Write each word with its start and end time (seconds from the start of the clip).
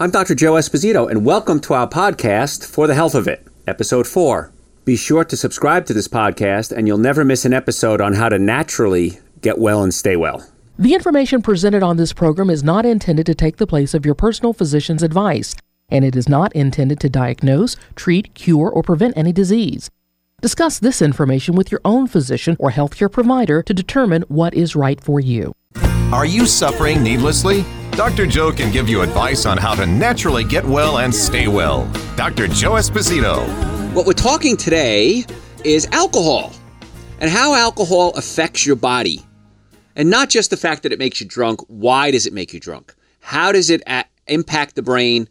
I'm 0.00 0.12
Dr. 0.12 0.36
Joe 0.36 0.52
Esposito, 0.52 1.10
and 1.10 1.26
welcome 1.26 1.58
to 1.62 1.74
our 1.74 1.88
podcast, 1.88 2.64
For 2.64 2.86
the 2.86 2.94
Health 2.94 3.16
of 3.16 3.26
It, 3.26 3.44
Episode 3.66 4.06
4. 4.06 4.52
Be 4.84 4.94
sure 4.94 5.24
to 5.24 5.36
subscribe 5.36 5.86
to 5.86 5.92
this 5.92 6.06
podcast, 6.06 6.70
and 6.70 6.86
you'll 6.86 6.98
never 6.98 7.24
miss 7.24 7.44
an 7.44 7.52
episode 7.52 8.00
on 8.00 8.14
how 8.14 8.28
to 8.28 8.38
naturally 8.38 9.18
get 9.40 9.58
well 9.58 9.82
and 9.82 9.92
stay 9.92 10.14
well. 10.14 10.48
The 10.78 10.94
information 10.94 11.42
presented 11.42 11.82
on 11.82 11.96
this 11.96 12.12
program 12.12 12.48
is 12.48 12.62
not 12.62 12.86
intended 12.86 13.26
to 13.26 13.34
take 13.34 13.56
the 13.56 13.66
place 13.66 13.92
of 13.92 14.06
your 14.06 14.14
personal 14.14 14.52
physician's 14.52 15.02
advice, 15.02 15.56
and 15.88 16.04
it 16.04 16.14
is 16.14 16.28
not 16.28 16.54
intended 16.54 17.00
to 17.00 17.08
diagnose, 17.08 17.74
treat, 17.96 18.32
cure, 18.34 18.70
or 18.70 18.84
prevent 18.84 19.16
any 19.16 19.32
disease. 19.32 19.90
Discuss 20.40 20.78
this 20.78 21.02
information 21.02 21.56
with 21.56 21.72
your 21.72 21.80
own 21.84 22.06
physician 22.06 22.56
or 22.60 22.70
healthcare 22.70 23.10
provider 23.10 23.64
to 23.64 23.74
determine 23.74 24.22
what 24.28 24.54
is 24.54 24.76
right 24.76 25.00
for 25.00 25.18
you. 25.18 25.54
Are 26.12 26.24
you 26.24 26.46
suffering 26.46 27.02
needlessly? 27.02 27.64
Dr. 27.98 28.28
Joe 28.28 28.52
can 28.52 28.70
give 28.70 28.88
you 28.88 29.02
advice 29.02 29.44
on 29.44 29.58
how 29.58 29.74
to 29.74 29.84
naturally 29.84 30.44
get 30.44 30.64
well 30.64 30.98
and 30.98 31.12
stay 31.12 31.48
well. 31.48 31.84
Dr. 32.14 32.46
Joe 32.46 32.74
Esposito. 32.74 33.44
What 33.92 34.06
we're 34.06 34.12
talking 34.12 34.56
today 34.56 35.24
is 35.64 35.84
alcohol 35.90 36.52
and 37.18 37.28
how 37.28 37.56
alcohol 37.56 38.12
affects 38.14 38.64
your 38.64 38.76
body. 38.76 39.20
And 39.96 40.08
not 40.08 40.28
just 40.28 40.50
the 40.50 40.56
fact 40.56 40.84
that 40.84 40.92
it 40.92 41.00
makes 41.00 41.20
you 41.20 41.26
drunk, 41.26 41.60
why 41.66 42.12
does 42.12 42.24
it 42.24 42.32
make 42.32 42.52
you 42.52 42.60
drunk? 42.60 42.94
How 43.18 43.50
does 43.50 43.68
it 43.68 43.82
a- 43.88 44.04
impact 44.28 44.76
the 44.76 44.82
brain 44.82 45.28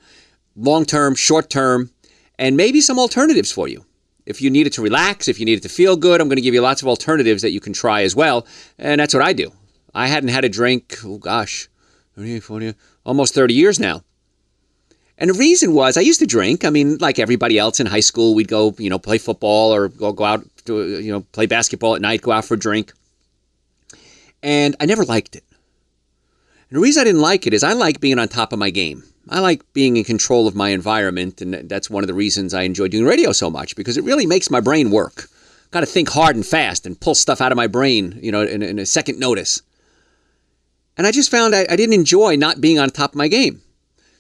long 0.58 0.84
term, 0.84 1.16
short 1.16 1.50
term, 1.50 1.90
and 2.38 2.58
maybe 2.58 2.82
some 2.82 3.00
alternatives 3.00 3.50
for 3.50 3.70
you? 3.70 3.86
If 4.26 4.42
you 4.42 4.50
need 4.50 4.68
it 4.68 4.74
to 4.74 4.82
relax, 4.82 5.30
if 5.30 5.40
you 5.40 5.46
need 5.46 5.60
it 5.60 5.64
to 5.64 5.70
feel 5.70 5.96
good, 5.96 6.20
I'm 6.20 6.28
going 6.28 6.36
to 6.36 6.42
give 6.42 6.54
you 6.54 6.60
lots 6.60 6.82
of 6.82 6.90
alternatives 6.90 7.44
that 7.44 7.52
you 7.52 7.62
can 7.62 7.72
try 7.72 8.02
as 8.04 8.14
well. 8.14 8.46
And 8.78 9.00
that's 9.00 9.14
what 9.14 9.24
I 9.24 9.32
do. 9.32 9.54
I 9.96 10.08
hadn't 10.08 10.32
had 10.32 10.44
a 10.44 10.50
drink, 10.50 10.98
oh 11.06 11.18
gosh, 11.18 11.70
30, 12.18 12.40
40, 12.40 12.74
almost 13.06 13.36
30 13.36 13.54
years 13.54 13.80
now. 13.80 14.02
And 15.20 15.30
the 15.30 15.36
reason 15.36 15.74
was 15.74 15.98
I 15.98 16.02
used 16.02 16.20
to 16.20 16.26
drink. 16.26 16.66
I 16.66 16.72
mean, 16.72 16.98
like 16.98 17.20
everybody 17.20 17.60
else 17.60 17.80
in 17.80 17.86
high 17.86 18.00
school, 18.00 18.34
we'd 18.34 18.48
go, 18.48 18.74
you 18.80 18.90
know, 18.90 18.98
play 18.98 19.20
football 19.20 19.74
or 19.74 19.88
go, 19.88 20.12
go 20.14 20.24
out 20.24 20.46
to, 20.66 21.00
you 21.00 21.12
know, 21.12 21.22
play 21.32 21.46
basketball 21.46 21.96
at 21.96 22.02
night, 22.02 22.24
go 22.24 22.32
out 22.32 22.46
for 22.46 22.56
a 22.56 22.60
drink. 22.60 22.92
And 24.42 24.76
I 24.80 24.86
never 24.86 25.06
liked 25.06 25.36
it. 25.36 25.44
And 26.70 26.78
the 26.78 26.82
reason 26.82 27.02
I 27.02 27.04
didn't 27.04 27.22
like 27.22 27.46
it 27.46 27.54
is 27.54 27.64
I 27.64 27.74
like 27.74 28.00
being 28.00 28.18
on 28.18 28.28
top 28.28 28.52
of 28.52 28.60
my 28.60 28.72
game. 28.72 29.04
I 29.30 29.40
like 29.40 29.62
being 29.74 29.98
in 29.98 30.04
control 30.04 30.48
of 30.48 30.56
my 30.56 30.70
environment, 30.70 31.42
and 31.42 31.54
that's 31.70 31.90
one 31.90 32.04
of 32.04 32.08
the 32.08 32.14
reasons 32.14 32.54
I 32.54 32.64
enjoy 32.64 32.88
doing 32.88 33.06
radio 33.06 33.32
so 33.32 33.50
much 33.50 33.76
because 33.76 33.98
it 33.98 34.04
really 34.04 34.26
makes 34.26 34.50
my 34.50 34.62
brain 34.62 34.90
work. 34.90 35.28
Got 35.72 35.82
to 35.82 35.86
think 35.86 36.10
hard 36.10 36.36
and 36.36 36.46
fast 36.46 36.86
and 36.86 37.00
pull 37.00 37.16
stuff 37.16 37.42
out 37.42 37.52
of 37.52 37.58
my 37.58 37.68
brain, 37.68 38.20
you 38.22 38.32
know, 38.32 38.42
in, 38.42 38.64
in 38.64 38.80
a 38.80 38.86
second 38.86 39.20
notice. 39.20 39.62
And 40.98 41.06
I 41.06 41.12
just 41.12 41.32
found 41.32 41.56
I, 41.56 41.66
I, 41.70 41.76
didn't 41.76 41.94
enjoy 41.94 42.36
not 42.36 42.60
being 42.60 42.80
on 42.80 42.90
top 42.90 43.12
of 43.12 43.16
my 43.16 43.28
game. 43.28 43.62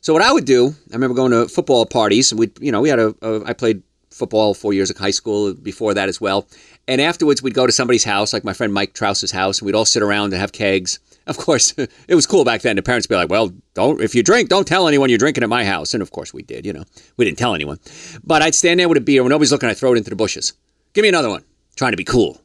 So 0.01 0.13
what 0.13 0.21
I 0.21 0.31
would 0.31 0.45
do, 0.45 0.75
I 0.91 0.93
remember 0.93 1.15
going 1.15 1.31
to 1.31 1.47
football 1.47 1.85
parties. 1.85 2.33
We, 2.33 2.51
you 2.59 2.71
know, 2.71 2.81
we 2.81 2.89
had 2.89 2.99
a, 2.99 3.15
a 3.21 3.43
I 3.45 3.53
played 3.53 3.81
football 4.11 4.53
four 4.53 4.73
years 4.73 4.89
of 4.89 4.97
high 4.97 5.11
school 5.11 5.53
before 5.53 5.93
that 5.93 6.09
as 6.09 6.19
well. 6.19 6.47
And 6.87 7.01
afterwards, 7.01 7.43
we'd 7.43 7.53
go 7.53 7.65
to 7.65 7.71
somebody's 7.71 8.03
house, 8.03 8.33
like 8.33 8.43
my 8.43 8.53
friend 8.53 8.73
Mike 8.73 8.93
Trouse's 8.93 9.31
house, 9.31 9.59
and 9.59 9.65
we'd 9.65 9.75
all 9.75 9.85
sit 9.85 10.01
around 10.01 10.33
and 10.33 10.41
have 10.41 10.51
kegs. 10.51 10.99
Of 11.27 11.35
course, 11.35 11.73
it 12.07 12.15
was 12.15 12.25
cool 12.25 12.45
back 12.45 12.61
then. 12.61 12.77
The 12.77 12.81
parents 12.81 13.05
would 13.05 13.13
be 13.13 13.17
like, 13.17 13.29
"Well, 13.29 13.51
don't 13.73 13.99
if 13.99 14.15
you 14.15 14.23
drink, 14.23 14.47
don't 14.47 14.65
tell 14.65 14.87
anyone 14.87 15.09
you're 15.09 15.17
drinking 15.17 15.43
at 15.43 15.49
my 15.49 15.65
house." 15.65 15.93
And 15.93 16.01
of 16.01 16.11
course, 16.11 16.33
we 16.33 16.41
did. 16.41 16.65
You 16.65 16.71
know, 16.71 16.85
we 17.17 17.25
didn't 17.25 17.37
tell 17.37 17.53
anyone. 17.53 17.79
But 18.23 18.41
I'd 18.41 18.55
stand 18.55 18.79
there 18.79 18.87
with 18.87 18.97
a 18.97 19.01
beer 19.01 19.23
when 19.23 19.31
nobody's 19.31 19.51
looking. 19.51 19.67
I'd 19.67 19.75
throw 19.75 19.91
it 19.91 19.97
into 19.97 20.09
the 20.09 20.15
bushes. 20.15 20.53
Give 20.93 21.03
me 21.03 21.09
another 21.09 21.27
one. 21.27 21.43
Trying 21.75 21.91
to 21.91 21.97
be 21.97 22.05
cool. 22.05 22.39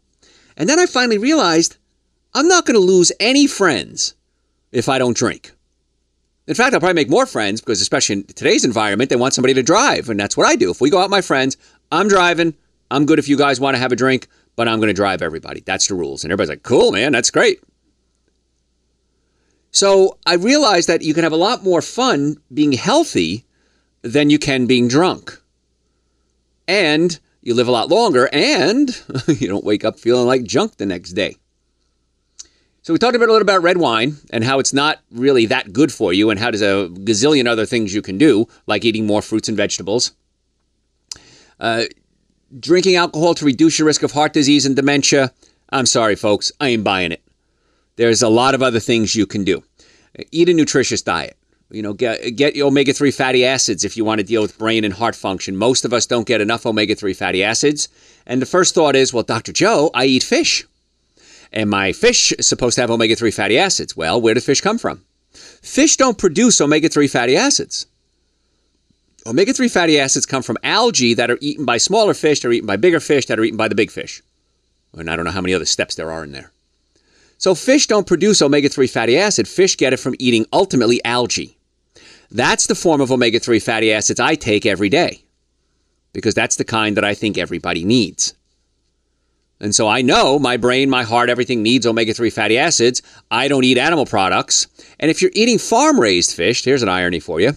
And 0.56 0.68
then 0.68 0.80
I 0.80 0.86
finally 0.86 1.16
realized 1.16 1.76
I'm 2.34 2.48
not 2.48 2.66
going 2.66 2.74
to 2.74 2.84
lose 2.84 3.12
any 3.20 3.46
friends 3.46 4.14
if 4.72 4.88
I 4.88 4.98
don't 4.98 5.16
drink. 5.16 5.52
In 6.46 6.54
fact, 6.54 6.74
I'll 6.74 6.80
probably 6.80 6.94
make 6.94 7.10
more 7.10 7.26
friends 7.26 7.60
because, 7.60 7.80
especially 7.80 8.16
in 8.16 8.24
today's 8.24 8.64
environment, 8.64 9.10
they 9.10 9.16
want 9.16 9.34
somebody 9.34 9.54
to 9.54 9.62
drive. 9.62 10.08
And 10.08 10.18
that's 10.18 10.36
what 10.36 10.48
I 10.48 10.56
do. 10.56 10.70
If 10.70 10.80
we 10.80 10.90
go 10.90 10.98
out, 10.98 11.10
my 11.10 11.20
friends, 11.20 11.56
I'm 11.92 12.08
driving. 12.08 12.54
I'm 12.90 13.06
good 13.06 13.18
if 13.18 13.28
you 13.28 13.36
guys 13.36 13.60
want 13.60 13.76
to 13.76 13.78
have 13.78 13.92
a 13.92 13.96
drink, 13.96 14.26
but 14.56 14.66
I'm 14.66 14.78
going 14.78 14.88
to 14.88 14.94
drive 14.94 15.22
everybody. 15.22 15.60
That's 15.60 15.86
the 15.86 15.94
rules. 15.94 16.24
And 16.24 16.32
everybody's 16.32 16.50
like, 16.50 16.62
cool, 16.64 16.90
man, 16.92 17.12
that's 17.12 17.30
great. 17.30 17.62
So 19.70 20.18
I 20.26 20.34
realized 20.34 20.88
that 20.88 21.02
you 21.02 21.14
can 21.14 21.22
have 21.22 21.32
a 21.32 21.36
lot 21.36 21.62
more 21.62 21.80
fun 21.80 22.36
being 22.52 22.72
healthy 22.72 23.46
than 24.02 24.28
you 24.28 24.38
can 24.38 24.66
being 24.66 24.88
drunk. 24.88 25.40
And 26.68 27.18
you 27.40 27.54
live 27.54 27.68
a 27.68 27.72
lot 27.72 27.88
longer 27.88 28.28
and 28.32 28.90
you 29.26 29.48
don't 29.48 29.64
wake 29.64 29.84
up 29.84 29.98
feeling 29.98 30.26
like 30.26 30.44
junk 30.44 30.76
the 30.76 30.86
next 30.86 31.12
day. 31.12 31.36
So 32.82 32.92
we 32.92 32.98
talked 32.98 33.14
a, 33.14 33.18
little 33.18 33.36
about 33.36 33.62
red 33.62 33.78
wine 33.78 34.16
and 34.30 34.42
how 34.42 34.58
it's 34.58 34.72
not 34.72 34.98
really 35.12 35.46
that 35.46 35.72
good 35.72 35.92
for 35.92 36.12
you 36.12 36.30
and 36.30 36.40
how 36.40 36.50
there's 36.50 36.62
a 36.62 36.88
gazillion 36.88 37.46
other 37.46 37.64
things 37.64 37.94
you 37.94 38.02
can 38.02 38.18
do, 38.18 38.48
like 38.66 38.84
eating 38.84 39.06
more 39.06 39.22
fruits 39.22 39.48
and 39.48 39.56
vegetables. 39.56 40.10
Uh, 41.60 41.84
drinking 42.58 42.96
alcohol 42.96 43.34
to 43.34 43.44
reduce 43.44 43.78
your 43.78 43.86
risk 43.86 44.02
of 44.02 44.10
heart 44.10 44.32
disease 44.32 44.66
and 44.66 44.74
dementia. 44.74 45.32
I'm 45.70 45.86
sorry, 45.86 46.16
folks, 46.16 46.50
I 46.60 46.70
ain't 46.70 46.82
buying 46.82 47.12
it. 47.12 47.22
There's 47.94 48.20
a 48.20 48.28
lot 48.28 48.52
of 48.52 48.62
other 48.62 48.80
things 48.80 49.14
you 49.14 49.26
can 49.26 49.44
do. 49.44 49.62
Eat 50.32 50.48
a 50.48 50.54
nutritious 50.54 51.02
diet. 51.02 51.36
You 51.70 51.82
know, 51.82 51.92
get, 51.92 52.36
get 52.36 52.56
omega 52.56 52.92
3 52.92 53.12
fatty 53.12 53.46
acids 53.46 53.84
if 53.84 53.96
you 53.96 54.04
want 54.04 54.18
to 54.18 54.26
deal 54.26 54.42
with 54.42 54.58
brain 54.58 54.82
and 54.82 54.92
heart 54.92 55.14
function. 55.14 55.56
Most 55.56 55.84
of 55.84 55.92
us 55.92 56.04
don't 56.04 56.26
get 56.26 56.40
enough 56.40 56.66
omega 56.66 56.96
3 56.96 57.14
fatty 57.14 57.44
acids. 57.44 57.88
And 58.26 58.42
the 58.42 58.46
first 58.46 58.74
thought 58.74 58.96
is, 58.96 59.12
well, 59.12 59.22
Dr. 59.22 59.52
Joe, 59.52 59.90
I 59.94 60.06
eat 60.06 60.24
fish. 60.24 60.66
And 61.52 61.68
my 61.68 61.92
fish 61.92 62.32
supposed 62.40 62.76
to 62.76 62.80
have 62.80 62.90
omega 62.90 63.14
3 63.14 63.30
fatty 63.30 63.58
acids. 63.58 63.96
Well, 63.96 64.20
where 64.20 64.34
do 64.34 64.40
fish 64.40 64.60
come 64.60 64.78
from? 64.78 65.04
Fish 65.32 65.96
don't 65.96 66.18
produce 66.18 66.60
omega 66.60 66.88
3 66.88 67.06
fatty 67.08 67.36
acids. 67.36 67.86
Omega 69.26 69.52
3 69.52 69.68
fatty 69.68 70.00
acids 70.00 70.26
come 70.26 70.42
from 70.42 70.58
algae 70.62 71.14
that 71.14 71.30
are 71.30 71.38
eaten 71.40 71.64
by 71.64 71.76
smaller 71.76 72.14
fish, 72.14 72.40
that 72.40 72.48
are 72.48 72.52
eaten 72.52 72.66
by 72.66 72.76
bigger 72.76 73.00
fish, 73.00 73.26
that 73.26 73.38
are 73.38 73.44
eaten 73.44 73.56
by 73.56 73.68
the 73.68 73.74
big 73.74 73.90
fish. 73.90 74.22
And 74.94 75.10
I 75.10 75.16
don't 75.16 75.24
know 75.24 75.30
how 75.30 75.40
many 75.40 75.54
other 75.54 75.64
steps 75.64 75.94
there 75.94 76.10
are 76.10 76.24
in 76.24 76.32
there. 76.32 76.50
So, 77.38 77.54
fish 77.54 77.86
don't 77.86 78.06
produce 78.06 78.40
omega 78.40 78.68
3 78.68 78.86
fatty 78.86 79.18
acid. 79.18 79.48
Fish 79.48 79.76
get 79.76 79.92
it 79.92 79.98
from 79.98 80.14
eating 80.18 80.46
ultimately 80.52 81.04
algae. 81.04 81.56
That's 82.30 82.66
the 82.66 82.74
form 82.74 83.00
of 83.00 83.12
omega 83.12 83.38
3 83.38 83.58
fatty 83.58 83.92
acids 83.92 84.20
I 84.20 84.36
take 84.36 84.64
every 84.64 84.88
day 84.88 85.22
because 86.12 86.34
that's 86.34 86.56
the 86.56 86.64
kind 86.64 86.96
that 86.96 87.04
I 87.04 87.14
think 87.14 87.38
everybody 87.38 87.84
needs. 87.84 88.34
And 89.62 89.72
so 89.72 89.86
I 89.86 90.02
know 90.02 90.40
my 90.40 90.56
brain, 90.56 90.90
my 90.90 91.04
heart, 91.04 91.30
everything 91.30 91.62
needs 91.62 91.86
omega 91.86 92.12
3 92.12 92.30
fatty 92.30 92.58
acids. 92.58 93.00
I 93.30 93.46
don't 93.46 93.62
eat 93.62 93.78
animal 93.78 94.04
products. 94.04 94.66
And 94.98 95.08
if 95.08 95.22
you're 95.22 95.30
eating 95.34 95.56
farm 95.56 96.00
raised 96.00 96.34
fish, 96.34 96.64
here's 96.64 96.82
an 96.82 96.88
irony 96.88 97.20
for 97.20 97.40
you 97.40 97.52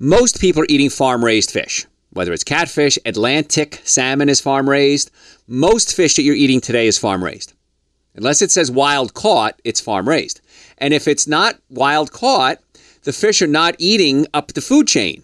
most 0.00 0.40
people 0.40 0.62
are 0.62 0.68
eating 0.68 0.90
farm 0.90 1.24
raised 1.24 1.52
fish, 1.52 1.86
whether 2.10 2.32
it's 2.32 2.42
catfish, 2.42 2.98
Atlantic 3.06 3.80
salmon 3.84 4.28
is 4.28 4.40
farm 4.40 4.68
raised. 4.68 5.12
Most 5.46 5.94
fish 5.94 6.16
that 6.16 6.22
you're 6.22 6.34
eating 6.34 6.60
today 6.60 6.88
is 6.88 6.98
farm 6.98 7.22
raised. 7.22 7.52
Unless 8.16 8.42
it 8.42 8.50
says 8.50 8.70
wild 8.70 9.14
caught, 9.14 9.60
it's 9.62 9.80
farm 9.80 10.08
raised. 10.08 10.40
And 10.78 10.92
if 10.92 11.06
it's 11.06 11.28
not 11.28 11.60
wild 11.70 12.10
caught, 12.10 12.58
the 13.04 13.12
fish 13.12 13.40
are 13.42 13.46
not 13.46 13.76
eating 13.78 14.26
up 14.34 14.48
the 14.48 14.60
food 14.60 14.88
chain. 14.88 15.22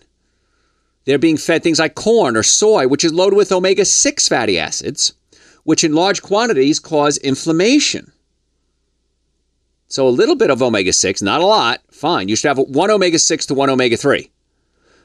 They're 1.07 1.19
being 1.19 1.39
fed 1.39 1.65
things 1.65 1.81
like 1.81 1.97
corn 1.97 2.37
or 2.37 2.45
soy, 2.45 2.87
which 2.87 3.05
is 3.05 3.13
loaded 3.13 3.37
with 3.37 3.51
omega 3.51 3.85
6 3.85 4.29
fatty 4.29 4.57
acids 4.57 5.15
which 5.65 5.85
in 5.85 5.95
large 5.95 6.23
quantities 6.23 6.79
cause 6.79 7.19
inflammation. 7.19 8.13
So 9.89 10.07
a 10.07 10.11
little 10.11 10.37
bit 10.37 10.51
of 10.51 10.63
omega 10.63 10.93
6, 10.93 11.21
not 11.23 11.41
a 11.41 11.47
lot, 11.47 11.81
fine. 11.91 12.29
You 12.29 12.37
should 12.37 12.49
have 12.49 12.59
one 12.59 12.91
omega 12.91 13.19
6 13.19 13.47
to 13.47 13.55
one 13.55 13.71
omega 13.71 13.97
3. 13.97 14.31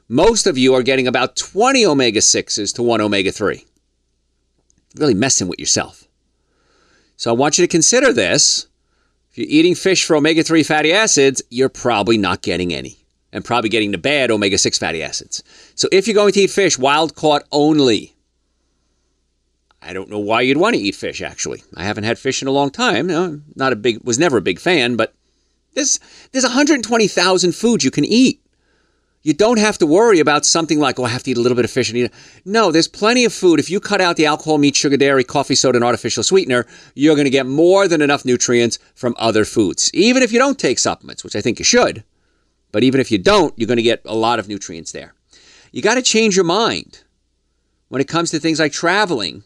Most 0.08 0.46
of 0.46 0.58
you 0.58 0.76
are 0.76 0.84
getting 0.84 1.08
about 1.08 1.36
20 1.36 1.86
omega 1.86 2.20
6s 2.20 2.76
to 2.76 2.84
one 2.84 3.02
omega 3.02 3.32
3. 3.32 3.66
Really 4.98 5.16
messing 5.16 5.48
with 5.48 5.60
yourself. 5.60 6.08
So 7.18 7.32
I 7.32 7.34
want 7.34 7.58
you 7.58 7.64
to 7.64 7.72
consider 7.72 8.14
this. 8.14 8.68
If 9.32 9.40
you're 9.40 9.48
eating 9.50 9.76
fish 9.76 10.06
for 10.06 10.16
omega 10.16 10.44
3 10.44 10.64
fatty 10.64 10.94
acids, 10.94 11.42
you're 11.50 11.70
probably 11.70 12.18
not 12.18 12.44
getting 12.44 12.74
any 12.74 12.98
and 13.34 13.44
probably 13.44 13.70
getting 13.70 13.92
the 13.92 13.98
bad 13.98 14.32
omega 14.32 14.58
6 14.58 14.78
fatty 14.78 15.04
acids. 15.04 15.44
So 15.76 15.90
if 15.92 16.08
you're 16.08 16.14
going 16.14 16.34
to 16.34 16.42
eat 16.42 16.52
fish, 16.52 16.78
wild 16.78 17.16
caught 17.16 17.44
only, 17.52 18.15
I 19.86 19.94
don't 19.94 20.10
know 20.10 20.20
why 20.20 20.42
you'd 20.42 20.58
want 20.58 20.76
to 20.76 20.82
eat 20.82 20.96
fish. 20.96 21.22
Actually, 21.22 21.64
I 21.76 21.84
haven't 21.84 22.06
had 22.06 22.18
fish 22.18 22.42
in 22.42 22.48
a 22.48 22.52
long 22.52 22.72
time. 22.72 23.08
No, 23.08 23.42
not 23.56 23.72
a 23.72 23.76
big, 23.76 24.04
was 24.04 24.18
never 24.18 24.38
a 24.38 24.42
big 24.42 24.60
fan. 24.60 24.96
But 24.96 25.14
there's 25.74 26.00
there's 26.32 26.44
120,000 26.44 27.56
foods 27.56 27.84
you 27.84 27.92
can 27.92 28.06
eat. 28.06 28.42
You 29.22 29.34
don't 29.34 29.58
have 29.58 29.80
to 29.80 29.88
worry 29.88 30.20
about 30.20 30.46
something 30.46 30.80
like, 30.80 31.00
oh, 31.00 31.06
I 31.06 31.10
have 31.10 31.24
to 31.24 31.32
eat 31.32 31.38
a 31.38 31.42
little 31.42 31.56
bit 31.56 31.66
of 31.66 31.72
fish 31.72 31.90
and 31.90 31.98
eat. 31.98 32.12
No, 32.46 32.72
there's 32.72 32.88
plenty 32.88 33.26
of 33.26 33.34
food. 33.34 33.60
If 33.60 33.72
you 33.72 33.80
cut 33.80 34.00
out 34.00 34.18
the 34.18 34.28
alcohol, 34.28 34.60
meat, 34.60 34.76
sugar, 34.76 34.98
dairy, 34.98 35.24
coffee, 35.24 35.56
soda, 35.56 35.78
and 35.78 35.84
artificial 35.84 36.22
sweetener, 36.22 36.68
you're 36.94 37.16
going 37.16 37.26
to 37.26 37.32
get 37.32 37.48
more 37.48 37.88
than 37.88 38.04
enough 38.04 38.24
nutrients 38.24 38.78
from 38.94 39.16
other 39.18 39.44
foods. 39.44 39.90
Even 39.96 40.22
if 40.22 40.32
you 40.32 40.38
don't 40.38 40.60
take 40.60 40.78
supplements, 40.78 41.24
which 41.24 41.36
I 41.36 41.42
think 41.42 41.58
you 41.58 41.66
should, 41.66 42.04
but 42.72 42.84
even 42.84 43.02
if 43.02 43.10
you 43.10 43.18
don't, 43.18 43.52
you're 43.58 43.68
going 43.68 43.78
to 43.78 43.84
get 43.84 44.02
a 44.06 44.14
lot 44.14 44.38
of 44.38 44.48
nutrients 44.48 44.92
there. 44.92 45.16
You 45.72 45.82
got 45.82 45.96
to 45.96 46.04
change 46.04 46.36
your 46.36 46.46
mind 46.46 47.04
when 47.90 48.02
it 48.02 48.08
comes 48.08 48.30
to 48.30 48.40
things 48.40 48.60
like 48.60 48.74
traveling 48.74 49.44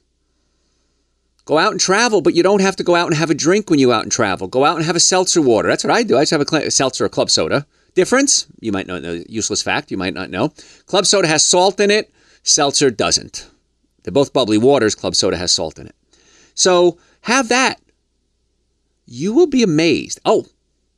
Go 1.49 1.57
out 1.57 1.71
and 1.71 1.81
travel, 1.81 2.21
but 2.21 2.35
you 2.35 2.43
don't 2.43 2.61
have 2.61 2.75
to 2.75 2.83
go 2.83 2.93
out 2.93 3.07
and 3.07 3.15
have 3.15 3.31
a 3.31 3.33
drink 3.33 3.71
when 3.71 3.79
you 3.79 3.91
out 3.91 4.03
and 4.03 4.11
travel. 4.11 4.47
Go 4.47 4.65
out 4.65 4.75
and 4.75 4.85
have 4.85 4.95
a 4.95 4.99
seltzer 4.99 5.41
water. 5.41 5.67
That's 5.67 5.83
what 5.83 5.89
I 5.91 6.03
do. 6.03 6.15
I 6.15 6.21
just 6.21 6.29
have 6.29 6.41
a, 6.41 6.67
a 6.67 6.69
seltzer 6.69 7.05
or 7.05 7.09
club 7.09 7.31
soda. 7.31 7.65
Difference, 7.95 8.45
you 8.59 8.71
might 8.71 8.85
not 8.85 9.01
know, 9.01 9.23
useless 9.27 9.63
fact, 9.63 9.89
you 9.89 9.97
might 9.97 10.13
not 10.13 10.29
know. 10.29 10.53
Club 10.85 11.07
soda 11.07 11.27
has 11.27 11.43
salt 11.43 11.79
in 11.79 11.89
it, 11.89 12.13
seltzer 12.43 12.91
doesn't. 12.91 13.49
They're 14.03 14.11
both 14.11 14.31
bubbly 14.31 14.59
waters, 14.59 14.93
club 14.93 15.15
soda 15.15 15.37
has 15.37 15.51
salt 15.51 15.79
in 15.79 15.87
it. 15.87 15.95
So 16.53 16.99
have 17.21 17.49
that. 17.49 17.81
You 19.07 19.33
will 19.33 19.47
be 19.47 19.63
amazed. 19.63 20.19
Oh, 20.25 20.45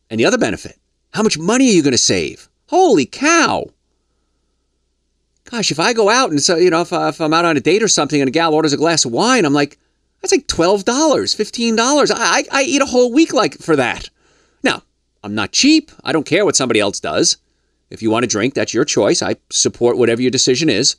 and 0.09 0.19
the 0.19 0.25
other 0.25 0.37
benefit 0.37 0.77
how 1.13 1.23
much 1.23 1.37
money 1.37 1.69
are 1.69 1.73
you 1.73 1.81
going 1.81 1.93
to 1.93 1.97
save? 1.97 2.49
Holy 2.67 3.05
cow! 3.05 3.67
Gosh, 5.45 5.71
if 5.71 5.79
I 5.79 5.93
go 5.93 6.09
out 6.09 6.29
and 6.29 6.41
so 6.43 6.57
you 6.57 6.69
know 6.69 6.81
if, 6.81 6.91
uh, 6.91 7.07
if 7.07 7.21
I'm 7.21 7.33
out 7.33 7.45
on 7.45 7.55
a 7.55 7.61
date 7.61 7.83
or 7.83 7.87
something 7.87 8.19
and 8.19 8.27
a 8.27 8.31
gal 8.31 8.53
orders 8.53 8.73
a 8.73 8.77
glass 8.77 9.05
of 9.05 9.13
wine, 9.13 9.45
I'm 9.45 9.53
like, 9.53 9.77
that's 10.21 10.31
like 10.31 10.47
twelve 10.47 10.85
dollars, 10.85 11.33
fifteen 11.33 11.75
dollars. 11.75 12.11
I, 12.11 12.17
I 12.19 12.43
I 12.51 12.63
eat 12.63 12.81
a 12.81 12.85
whole 12.85 13.11
week 13.11 13.33
like 13.33 13.57
for 13.57 13.75
that. 13.75 14.09
Now 14.63 14.83
I'm 15.23 15.35
not 15.35 15.51
cheap. 15.51 15.91
I 16.03 16.11
don't 16.11 16.25
care 16.25 16.45
what 16.45 16.55
somebody 16.55 16.79
else 16.79 16.99
does. 16.99 17.37
If 17.89 18.01
you 18.01 18.09
want 18.09 18.23
to 18.23 18.27
drink, 18.27 18.53
that's 18.53 18.73
your 18.73 18.85
choice. 18.85 19.21
I 19.21 19.35
support 19.49 19.97
whatever 19.97 20.21
your 20.21 20.31
decision 20.31 20.69
is. 20.69 20.95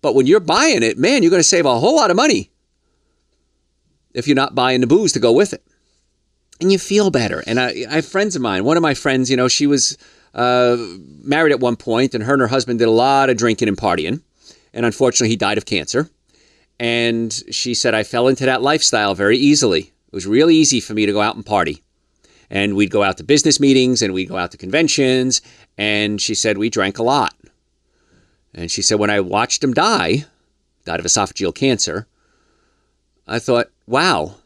But 0.00 0.14
when 0.14 0.26
you're 0.26 0.40
buying 0.40 0.82
it, 0.82 0.96
man, 0.96 1.22
you're 1.22 1.30
going 1.30 1.40
to 1.40 1.44
save 1.44 1.66
a 1.66 1.78
whole 1.78 1.96
lot 1.96 2.10
of 2.10 2.16
money 2.16 2.50
if 4.14 4.26
you're 4.26 4.34
not 4.34 4.54
buying 4.54 4.80
the 4.80 4.86
booze 4.86 5.12
to 5.12 5.20
go 5.20 5.32
with 5.32 5.52
it. 5.52 5.62
And 6.60 6.72
you 6.72 6.78
feel 6.78 7.10
better. 7.10 7.44
And 7.46 7.60
I, 7.60 7.84
I 7.90 7.96
have 7.96 8.06
friends 8.06 8.34
of 8.36 8.42
mine. 8.42 8.64
One 8.64 8.78
of 8.78 8.82
my 8.82 8.94
friends, 8.94 9.30
you 9.30 9.36
know, 9.36 9.48
she 9.48 9.66
was 9.66 9.98
uh, 10.34 10.78
married 11.22 11.52
at 11.52 11.60
one 11.60 11.76
point, 11.76 12.14
and 12.14 12.24
her 12.24 12.32
and 12.32 12.40
her 12.40 12.48
husband 12.48 12.78
did 12.78 12.88
a 12.88 12.90
lot 12.90 13.28
of 13.28 13.36
drinking 13.36 13.68
and 13.68 13.76
partying. 13.76 14.22
And 14.72 14.86
unfortunately, 14.86 15.28
he 15.28 15.36
died 15.36 15.58
of 15.58 15.66
cancer. 15.66 16.08
And 16.80 17.30
she 17.50 17.74
said, 17.74 17.94
I 17.94 18.02
fell 18.02 18.26
into 18.26 18.46
that 18.46 18.62
lifestyle 18.62 19.14
very 19.14 19.36
easily. 19.36 19.80
It 19.82 20.14
was 20.14 20.26
really 20.26 20.56
easy 20.56 20.80
for 20.80 20.94
me 20.94 21.04
to 21.04 21.12
go 21.12 21.20
out 21.20 21.36
and 21.36 21.44
party. 21.44 21.82
And 22.48 22.74
we'd 22.74 22.90
go 22.90 23.02
out 23.02 23.18
to 23.18 23.22
business 23.22 23.60
meetings 23.60 24.00
and 24.00 24.14
we'd 24.14 24.30
go 24.30 24.38
out 24.38 24.50
to 24.52 24.56
conventions. 24.56 25.42
And 25.76 26.22
she 26.22 26.34
said, 26.34 26.56
we 26.56 26.70
drank 26.70 26.98
a 26.98 27.02
lot. 27.02 27.34
And 28.54 28.70
she 28.70 28.80
said, 28.80 28.98
when 28.98 29.10
I 29.10 29.20
watched 29.20 29.62
him 29.62 29.74
die, 29.74 30.24
died 30.86 31.00
of 31.00 31.06
esophageal 31.06 31.54
cancer, 31.54 32.06
I 33.28 33.38
thought, 33.38 33.70
wow, 33.86 34.36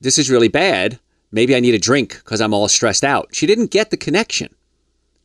this 0.00 0.18
is 0.18 0.30
really 0.30 0.48
bad. 0.48 0.98
Maybe 1.30 1.54
I 1.54 1.60
need 1.60 1.74
a 1.74 1.78
drink 1.78 2.16
because 2.16 2.40
I'm 2.40 2.52
all 2.52 2.66
stressed 2.66 3.04
out. 3.04 3.28
She 3.32 3.46
didn't 3.46 3.70
get 3.70 3.90
the 3.90 3.96
connection. 3.96 4.52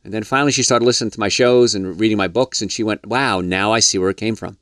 And 0.04 0.14
then 0.14 0.22
finally, 0.22 0.52
she 0.52 0.62
started 0.62 0.84
listening 0.84 1.10
to 1.10 1.20
my 1.20 1.28
shows 1.28 1.74
and 1.74 1.98
reading 1.98 2.16
my 2.16 2.28
books, 2.28 2.62
and 2.62 2.70
she 2.70 2.84
went, 2.84 3.04
wow, 3.04 3.40
now 3.40 3.72
I 3.72 3.80
see 3.80 3.98
where 3.98 4.10
it 4.10 4.16
came 4.16 4.36
from. 4.36 4.56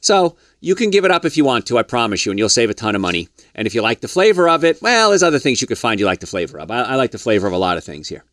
So 0.00 0.36
you 0.64 0.74
can 0.74 0.88
give 0.88 1.04
it 1.04 1.10
up 1.10 1.26
if 1.26 1.36
you 1.36 1.44
want 1.44 1.66
to, 1.66 1.76
I 1.76 1.82
promise 1.82 2.24
you, 2.24 2.32
and 2.32 2.38
you'll 2.38 2.48
save 2.48 2.70
a 2.70 2.74
ton 2.74 2.94
of 2.94 3.02
money. 3.02 3.28
And 3.54 3.66
if 3.66 3.74
you 3.74 3.82
like 3.82 4.00
the 4.00 4.08
flavor 4.08 4.48
of 4.48 4.64
it, 4.64 4.80
well, 4.80 5.10
there's 5.10 5.22
other 5.22 5.38
things 5.38 5.60
you 5.60 5.66
could 5.66 5.76
find 5.76 6.00
you 6.00 6.06
like 6.06 6.20
the 6.20 6.26
flavor 6.26 6.58
of. 6.58 6.70
I, 6.70 6.80
I 6.80 6.94
like 6.94 7.10
the 7.10 7.18
flavor 7.18 7.46
of 7.46 7.52
a 7.52 7.58
lot 7.58 7.76
of 7.76 7.84
things 7.84 8.08
here. 8.08 8.24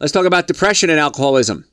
Let's 0.00 0.10
talk 0.10 0.24
about 0.24 0.46
depression 0.46 0.88
and 0.88 0.98
alcoholism. 0.98 1.66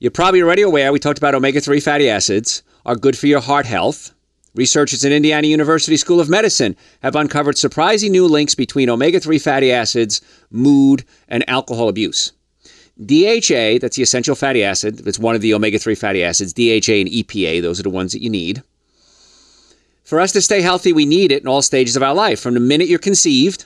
You're 0.00 0.10
probably 0.10 0.42
already 0.42 0.60
aware 0.60 0.92
we 0.92 0.98
talked 0.98 1.16
about 1.16 1.34
omega 1.34 1.62
3 1.62 1.80
fatty 1.80 2.10
acids 2.10 2.62
are 2.84 2.94
good 2.94 3.16
for 3.16 3.26
your 3.26 3.40
heart 3.40 3.64
health. 3.64 4.12
Researchers 4.54 5.02
at 5.02 5.12
Indiana 5.12 5.46
University 5.46 5.96
School 5.96 6.20
of 6.20 6.28
Medicine 6.28 6.76
have 7.02 7.16
uncovered 7.16 7.56
surprising 7.56 8.12
new 8.12 8.26
links 8.26 8.54
between 8.54 8.90
omega 8.90 9.18
3 9.18 9.38
fatty 9.38 9.72
acids, 9.72 10.20
mood, 10.50 11.06
and 11.26 11.48
alcohol 11.48 11.88
abuse. 11.88 12.32
DHA, 13.02 13.78
that's 13.80 13.96
the 13.96 14.02
essential 14.02 14.34
fatty 14.34 14.62
acid, 14.62 15.06
it's 15.06 15.18
one 15.18 15.34
of 15.34 15.40
the 15.40 15.54
omega 15.54 15.78
3 15.78 15.94
fatty 15.94 16.22
acids, 16.22 16.52
DHA 16.52 17.00
and 17.00 17.08
EPA, 17.08 17.62
those 17.62 17.80
are 17.80 17.84
the 17.84 17.88
ones 17.88 18.12
that 18.12 18.22
you 18.22 18.28
need. 18.28 18.62
For 20.06 20.20
us 20.20 20.30
to 20.32 20.40
stay 20.40 20.60
healthy, 20.60 20.92
we 20.92 21.04
need 21.04 21.32
it 21.32 21.42
in 21.42 21.48
all 21.48 21.62
stages 21.62 21.96
of 21.96 22.02
our 22.04 22.14
life, 22.14 22.38
from 22.38 22.54
the 22.54 22.60
minute 22.60 22.86
you're 22.86 23.00
conceived 23.00 23.64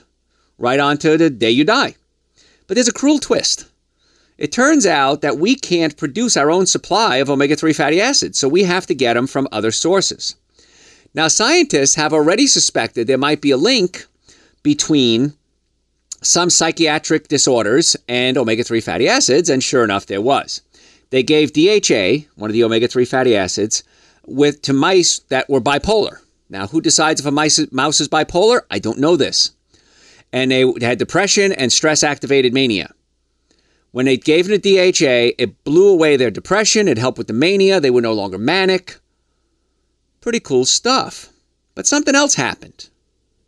right 0.57 0.79
on 0.79 0.97
to 0.97 1.15
the 1.15 1.29
day 1.29 1.51
you 1.51 1.63
die. 1.63 1.93
But 2.65 2.73
there's 2.73 2.87
a 2.87 2.93
cruel 2.93 3.19
twist. 3.19 3.65
It 4.39 4.51
turns 4.51 4.87
out 4.87 5.21
that 5.21 5.37
we 5.37 5.53
can't 5.53 5.95
produce 5.95 6.35
our 6.35 6.49
own 6.49 6.65
supply 6.65 7.17
of 7.17 7.29
omega 7.29 7.55
3 7.55 7.73
fatty 7.73 8.01
acids, 8.01 8.39
so 8.39 8.47
we 8.47 8.63
have 8.63 8.87
to 8.87 8.95
get 8.95 9.13
them 9.13 9.27
from 9.27 9.47
other 9.51 9.69
sources. 9.69 10.33
Now, 11.13 11.27
scientists 11.27 11.93
have 11.93 12.11
already 12.11 12.47
suspected 12.47 13.05
there 13.05 13.19
might 13.19 13.41
be 13.41 13.51
a 13.51 13.57
link 13.57 14.07
between 14.63 15.33
some 16.23 16.49
psychiatric 16.49 17.27
disorders 17.27 17.95
and 18.07 18.35
omega 18.35 18.63
3 18.63 18.81
fatty 18.81 19.07
acids, 19.07 19.47
and 19.47 19.61
sure 19.61 19.83
enough, 19.83 20.07
there 20.07 20.21
was. 20.21 20.63
They 21.11 21.21
gave 21.21 21.53
DHA, 21.53 22.25
one 22.35 22.49
of 22.49 22.53
the 22.53 22.63
omega 22.63 22.87
3 22.87 23.05
fatty 23.05 23.37
acids, 23.37 23.83
with, 24.25 24.63
to 24.63 24.73
mice 24.73 25.19
that 25.29 25.47
were 25.47 25.61
bipolar. 25.61 26.17
Now, 26.51 26.67
who 26.67 26.81
decides 26.81 27.21
if 27.21 27.25
a 27.25 27.31
mouse 27.31 27.57
is 27.57 28.09
bipolar? 28.09 28.63
I 28.69 28.77
don't 28.77 28.99
know 28.99 29.15
this. 29.15 29.51
And 30.33 30.51
they 30.51 30.65
had 30.81 30.99
depression 30.99 31.53
and 31.53 31.71
stress 31.71 32.03
activated 32.03 32.53
mania. 32.53 32.93
When 33.91 34.05
they 34.05 34.17
gave 34.17 34.47
them 34.47 34.59
the 34.59 34.91
DHA, 34.91 35.35
it 35.41 35.63
blew 35.63 35.87
away 35.87 36.17
their 36.17 36.29
depression, 36.29 36.89
it 36.89 36.97
helped 36.97 37.17
with 37.17 37.27
the 37.27 37.33
mania, 37.33 37.79
they 37.79 37.89
were 37.89 38.01
no 38.01 38.13
longer 38.13 38.37
manic. 38.37 38.99
Pretty 40.19 40.41
cool 40.41 40.65
stuff. 40.65 41.29
But 41.73 41.87
something 41.87 42.15
else 42.15 42.35
happened. 42.35 42.89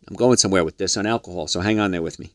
I'm 0.07 0.15
going 0.15 0.37
somewhere 0.37 0.63
with 0.63 0.77
this 0.77 0.95
on 0.95 1.05
alcohol, 1.05 1.47
so 1.47 1.59
hang 1.59 1.79
on 1.79 1.91
there 1.91 2.01
with 2.01 2.19
me. 2.19 2.31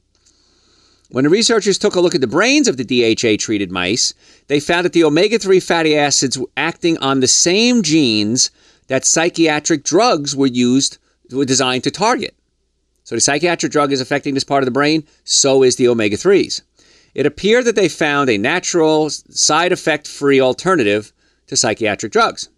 When 1.10 1.24
the 1.24 1.30
researchers 1.30 1.78
took 1.78 1.94
a 1.94 2.00
look 2.00 2.14
at 2.14 2.20
the 2.20 2.26
brains 2.26 2.68
of 2.68 2.76
the 2.76 2.84
DHA 2.84 3.36
treated 3.38 3.72
mice, 3.72 4.12
they 4.48 4.60
found 4.60 4.84
that 4.84 4.92
the 4.92 5.04
omega 5.04 5.38
3 5.38 5.60
fatty 5.60 5.96
acids 5.96 6.36
were 6.36 6.50
acting 6.58 6.98
on 6.98 7.20
the 7.20 7.28
same 7.28 7.82
genes 7.82 8.50
that 8.88 9.04
psychiatric 9.06 9.84
drugs 9.84 10.36
were 10.36 10.46
used, 10.46 10.98
were 11.30 11.44
designed 11.44 11.84
to 11.84 11.90
target. 11.90 12.34
So 13.04 13.14
the 13.14 13.20
psychiatric 13.20 13.72
drug 13.72 13.92
is 13.92 14.00
affecting 14.00 14.34
this 14.34 14.44
part 14.44 14.62
of 14.62 14.66
the 14.66 14.70
brain, 14.72 15.06
so 15.24 15.62
is 15.62 15.76
the 15.76 15.88
omega 15.88 16.16
3s. 16.16 16.60
It 17.14 17.24
appeared 17.24 17.64
that 17.64 17.74
they 17.74 17.88
found 17.88 18.28
a 18.28 18.36
natural, 18.36 19.08
side 19.10 19.72
effect 19.72 20.06
free 20.06 20.40
alternative 20.40 21.12
to 21.46 21.56
psychiatric 21.56 22.12
drugs 22.12 22.48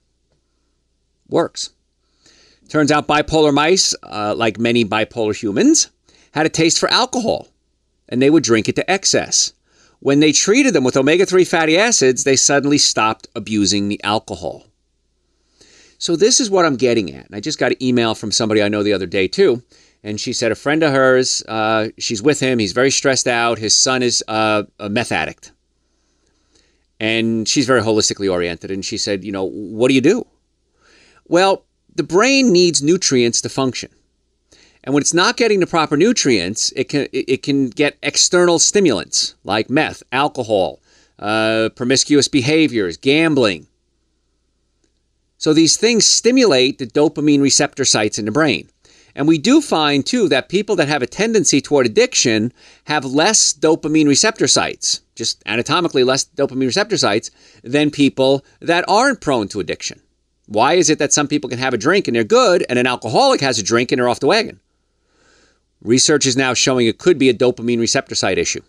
works. 1.30 1.70
Turns 2.68 2.92
out 2.92 3.08
bipolar 3.08 3.52
mice, 3.52 3.94
uh, 4.02 4.34
like 4.36 4.58
many 4.58 4.84
bipolar 4.84 5.34
humans, 5.34 5.90
had 6.32 6.46
a 6.46 6.50
taste 6.50 6.78
for 6.78 6.88
alcohol 6.88 7.48
and 8.08 8.20
they 8.20 8.30
would 8.30 8.42
drink 8.42 8.68
it 8.68 8.76
to 8.76 8.90
excess. 8.90 9.52
When 10.00 10.20
they 10.20 10.32
treated 10.32 10.74
them 10.74 10.84
with 10.84 10.96
omega 10.96 11.26
3 11.26 11.44
fatty 11.44 11.78
acids, 11.78 12.24
they 12.24 12.36
suddenly 12.36 12.78
stopped 12.78 13.28
abusing 13.34 13.88
the 13.88 14.02
alcohol. 14.02 14.66
So, 16.00 16.16
this 16.16 16.40
is 16.40 16.50
what 16.50 16.64
I'm 16.64 16.76
getting 16.76 17.14
at. 17.14 17.26
And 17.26 17.36
I 17.36 17.40
just 17.40 17.58
got 17.58 17.72
an 17.72 17.82
email 17.82 18.14
from 18.14 18.32
somebody 18.32 18.62
I 18.62 18.68
know 18.68 18.82
the 18.82 18.94
other 18.94 19.06
day, 19.06 19.28
too. 19.28 19.62
And 20.02 20.18
she 20.18 20.32
said 20.32 20.50
a 20.50 20.54
friend 20.54 20.82
of 20.82 20.92
hers, 20.92 21.42
uh, 21.46 21.88
she's 21.98 22.22
with 22.22 22.40
him, 22.40 22.58
he's 22.58 22.72
very 22.72 22.90
stressed 22.90 23.28
out. 23.28 23.58
His 23.58 23.76
son 23.76 24.02
is 24.02 24.24
uh, 24.26 24.62
a 24.78 24.88
meth 24.88 25.12
addict. 25.12 25.52
And 26.98 27.46
she's 27.46 27.66
very 27.66 27.82
holistically 27.82 28.32
oriented. 28.32 28.70
And 28.70 28.82
she 28.82 28.96
said, 28.96 29.24
You 29.24 29.32
know, 29.32 29.44
what 29.44 29.88
do 29.88 29.94
you 29.94 30.00
do? 30.00 30.26
Well, 31.28 31.64
the 31.94 32.02
brain 32.02 32.50
needs 32.50 32.82
nutrients 32.82 33.42
to 33.42 33.50
function. 33.50 33.90
And 34.82 34.94
when 34.94 35.02
it's 35.02 35.12
not 35.12 35.36
getting 35.36 35.60
the 35.60 35.66
proper 35.66 35.98
nutrients, 35.98 36.72
it 36.74 36.88
can, 36.88 37.08
it 37.12 37.42
can 37.42 37.68
get 37.68 37.98
external 38.02 38.58
stimulants 38.58 39.34
like 39.44 39.68
meth, 39.68 40.02
alcohol, 40.12 40.80
uh, 41.18 41.68
promiscuous 41.76 42.26
behaviors, 42.26 42.96
gambling. 42.96 43.66
So 45.40 45.54
these 45.54 45.78
things 45.78 46.06
stimulate 46.06 46.78
the 46.78 46.86
dopamine 46.86 47.40
receptor 47.40 47.86
sites 47.86 48.18
in 48.18 48.26
the 48.26 48.30
brain. 48.30 48.68
And 49.14 49.26
we 49.26 49.38
do 49.38 49.62
find 49.62 50.04
too 50.04 50.28
that 50.28 50.50
people 50.50 50.76
that 50.76 50.86
have 50.86 51.02
a 51.02 51.06
tendency 51.06 51.62
toward 51.62 51.86
addiction 51.86 52.52
have 52.84 53.06
less 53.06 53.52
dopamine 53.52 54.06
receptor 54.06 54.46
sites, 54.46 55.00
just 55.16 55.42
anatomically 55.46 56.04
less 56.04 56.26
dopamine 56.26 56.66
receptor 56.66 56.98
sites, 56.98 57.30
than 57.64 57.90
people 57.90 58.44
that 58.60 58.84
aren't 58.86 59.22
prone 59.22 59.48
to 59.48 59.60
addiction. 59.60 60.00
Why 60.46 60.74
is 60.74 60.90
it 60.90 60.98
that 60.98 61.12
some 61.12 61.26
people 61.26 61.48
can 61.48 61.58
have 61.58 61.72
a 61.72 61.78
drink 61.78 62.06
and 62.06 62.14
they're 62.14 62.22
good, 62.22 62.64
and 62.68 62.78
an 62.78 62.86
alcoholic 62.86 63.40
has 63.40 63.58
a 63.58 63.62
drink 63.62 63.90
and 63.90 63.98
they're 63.98 64.08
off 64.10 64.20
the 64.20 64.26
wagon? 64.26 64.60
Research 65.80 66.26
is 66.26 66.36
now 66.36 66.52
showing 66.52 66.86
it 66.86 66.98
could 66.98 67.18
be 67.18 67.30
a 67.30 67.34
dopamine 67.34 67.80
receptor 67.80 68.14
site 68.14 68.36
issue. 68.36 68.60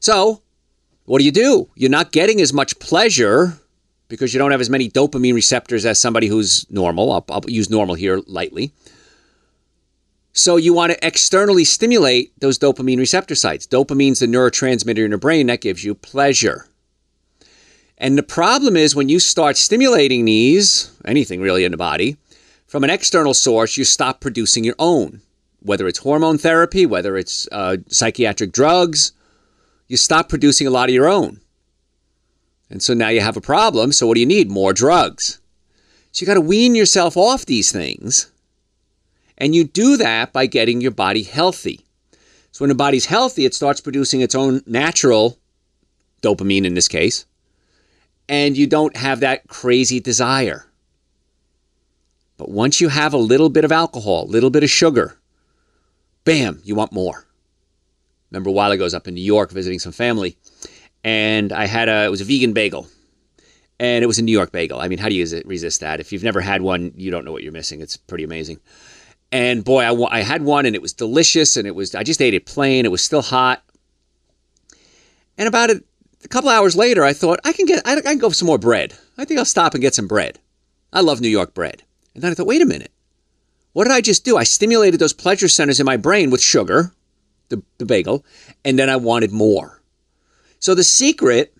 So, 0.00 0.40
what 1.04 1.18
do 1.18 1.24
you 1.24 1.32
do? 1.32 1.68
You're 1.74 1.90
not 1.90 2.12
getting 2.12 2.40
as 2.40 2.54
much 2.54 2.78
pleasure 2.78 3.58
because 4.08 4.32
you 4.32 4.38
don't 4.38 4.50
have 4.50 4.60
as 4.60 4.70
many 4.70 4.90
dopamine 4.90 5.34
receptors 5.34 5.84
as 5.84 6.00
somebody 6.00 6.26
who's 6.26 6.66
normal. 6.70 7.12
I'll, 7.12 7.24
I'll 7.30 7.42
use 7.48 7.70
normal 7.70 7.94
here 7.94 8.20
lightly. 8.26 8.72
So, 10.32 10.56
you 10.56 10.72
want 10.72 10.92
to 10.92 11.06
externally 11.06 11.64
stimulate 11.64 12.38
those 12.40 12.58
dopamine 12.58 12.98
receptor 12.98 13.34
sites. 13.34 13.66
Dopamine's 13.66 14.20
the 14.20 14.26
neurotransmitter 14.26 15.04
in 15.04 15.10
the 15.10 15.18
brain 15.18 15.48
that 15.48 15.60
gives 15.60 15.84
you 15.84 15.94
pleasure. 15.94 16.66
And 17.96 18.16
the 18.16 18.22
problem 18.22 18.76
is 18.76 18.94
when 18.94 19.08
you 19.08 19.18
start 19.18 19.56
stimulating 19.56 20.24
these, 20.24 20.92
anything 21.04 21.40
really 21.40 21.64
in 21.64 21.72
the 21.72 21.76
body, 21.76 22.16
from 22.68 22.84
an 22.84 22.90
external 22.90 23.34
source, 23.34 23.76
you 23.76 23.84
stop 23.84 24.20
producing 24.20 24.62
your 24.62 24.76
own. 24.78 25.22
Whether 25.60 25.88
it's 25.88 25.98
hormone 25.98 26.38
therapy, 26.38 26.86
whether 26.86 27.16
it's 27.16 27.48
uh, 27.50 27.78
psychiatric 27.88 28.52
drugs, 28.52 29.12
you 29.88 29.96
stop 29.96 30.28
producing 30.28 30.68
a 30.68 30.70
lot 30.70 30.88
of 30.88 30.94
your 30.94 31.08
own. 31.08 31.40
And 32.70 32.82
so 32.82 32.94
now 32.94 33.08
you 33.08 33.20
have 33.20 33.36
a 33.36 33.40
problem. 33.40 33.92
So 33.92 34.06
what 34.06 34.14
do 34.14 34.20
you 34.20 34.26
need? 34.26 34.50
More 34.50 34.72
drugs. 34.72 35.40
So 36.12 36.22
you 36.22 36.26
got 36.26 36.34
to 36.34 36.40
wean 36.40 36.74
yourself 36.74 37.16
off 37.16 37.46
these 37.46 37.72
things. 37.72 38.30
And 39.36 39.54
you 39.54 39.64
do 39.64 39.96
that 39.96 40.32
by 40.32 40.46
getting 40.46 40.80
your 40.80 40.90
body 40.90 41.22
healthy. 41.22 41.84
So 42.52 42.64
when 42.64 42.70
the 42.70 42.74
body's 42.74 43.06
healthy, 43.06 43.44
it 43.44 43.54
starts 43.54 43.80
producing 43.80 44.20
its 44.20 44.34
own 44.34 44.62
natural 44.66 45.38
dopamine 46.22 46.64
in 46.64 46.74
this 46.74 46.88
case, 46.88 47.24
and 48.28 48.56
you 48.56 48.66
don't 48.66 48.96
have 48.96 49.20
that 49.20 49.46
crazy 49.48 50.00
desire. 50.00 50.66
But 52.36 52.50
once 52.50 52.80
you 52.80 52.88
have 52.88 53.14
a 53.14 53.18
little 53.18 53.48
bit 53.48 53.64
of 53.64 53.72
alcohol, 53.72 54.24
a 54.24 54.30
little 54.30 54.50
bit 54.50 54.64
of 54.64 54.70
sugar, 54.70 55.18
bam, 56.24 56.60
you 56.64 56.74
want 56.74 56.92
more. 56.92 57.26
Remember 58.30 58.50
a 58.50 58.52
while 58.52 58.72
ago, 58.72 58.84
I 58.84 58.86
was 58.86 58.94
up 58.94 59.08
in 59.08 59.14
New 59.14 59.22
York 59.22 59.50
visiting 59.50 59.78
some 59.78 59.92
family, 59.92 60.36
and 61.08 61.54
I 61.54 61.64
had 61.64 61.88
a, 61.88 62.04
it 62.04 62.10
was 62.10 62.20
a 62.20 62.24
vegan 62.24 62.52
bagel. 62.52 62.86
And 63.80 64.02
it 64.04 64.06
was 64.06 64.18
a 64.18 64.22
New 64.22 64.32
York 64.32 64.52
bagel. 64.52 64.78
I 64.78 64.88
mean, 64.88 64.98
how 64.98 65.08
do 65.08 65.14
you 65.14 65.42
resist 65.46 65.80
that? 65.80 66.00
If 66.00 66.12
you've 66.12 66.22
never 66.22 66.42
had 66.42 66.60
one, 66.60 66.92
you 66.96 67.10
don't 67.10 67.24
know 67.24 67.32
what 67.32 67.42
you're 67.42 67.52
missing. 67.52 67.80
It's 67.80 67.96
pretty 67.96 68.24
amazing. 68.24 68.60
And 69.32 69.64
boy, 69.64 69.84
I, 69.84 70.18
I 70.18 70.20
had 70.20 70.42
one 70.42 70.66
and 70.66 70.74
it 70.74 70.82
was 70.82 70.92
delicious 70.92 71.56
and 71.56 71.66
it 71.66 71.74
was, 71.74 71.94
I 71.94 72.02
just 72.02 72.20
ate 72.20 72.34
it 72.34 72.44
plain. 72.44 72.84
It 72.84 72.90
was 72.90 73.02
still 73.02 73.22
hot. 73.22 73.62
And 75.38 75.48
about 75.48 75.70
a, 75.70 75.82
a 76.24 76.28
couple 76.28 76.50
hours 76.50 76.76
later, 76.76 77.04
I 77.04 77.14
thought, 77.14 77.40
I 77.42 77.52
can 77.54 77.64
get, 77.64 77.80
I, 77.86 77.96
I 77.96 78.02
can 78.02 78.18
go 78.18 78.28
for 78.28 78.34
some 78.34 78.46
more 78.46 78.58
bread. 78.58 78.92
I 79.16 79.24
think 79.24 79.38
I'll 79.38 79.46
stop 79.46 79.72
and 79.72 79.80
get 79.80 79.94
some 79.94 80.08
bread. 80.08 80.38
I 80.92 81.00
love 81.00 81.22
New 81.22 81.28
York 81.28 81.54
bread. 81.54 81.82
And 82.14 82.22
then 82.22 82.32
I 82.32 82.34
thought, 82.34 82.46
wait 82.46 82.60
a 82.60 82.66
minute. 82.66 82.92
What 83.72 83.84
did 83.84 83.94
I 83.94 84.02
just 84.02 84.26
do? 84.26 84.36
I 84.36 84.44
stimulated 84.44 85.00
those 85.00 85.14
pleasure 85.14 85.48
centers 85.48 85.80
in 85.80 85.86
my 85.86 85.96
brain 85.96 86.30
with 86.30 86.42
sugar, 86.42 86.92
the, 87.48 87.62
the 87.78 87.86
bagel, 87.86 88.26
and 88.62 88.78
then 88.78 88.90
I 88.90 88.96
wanted 88.96 89.32
more. 89.32 89.77
So 90.60 90.74
the 90.74 90.84
secret 90.84 91.54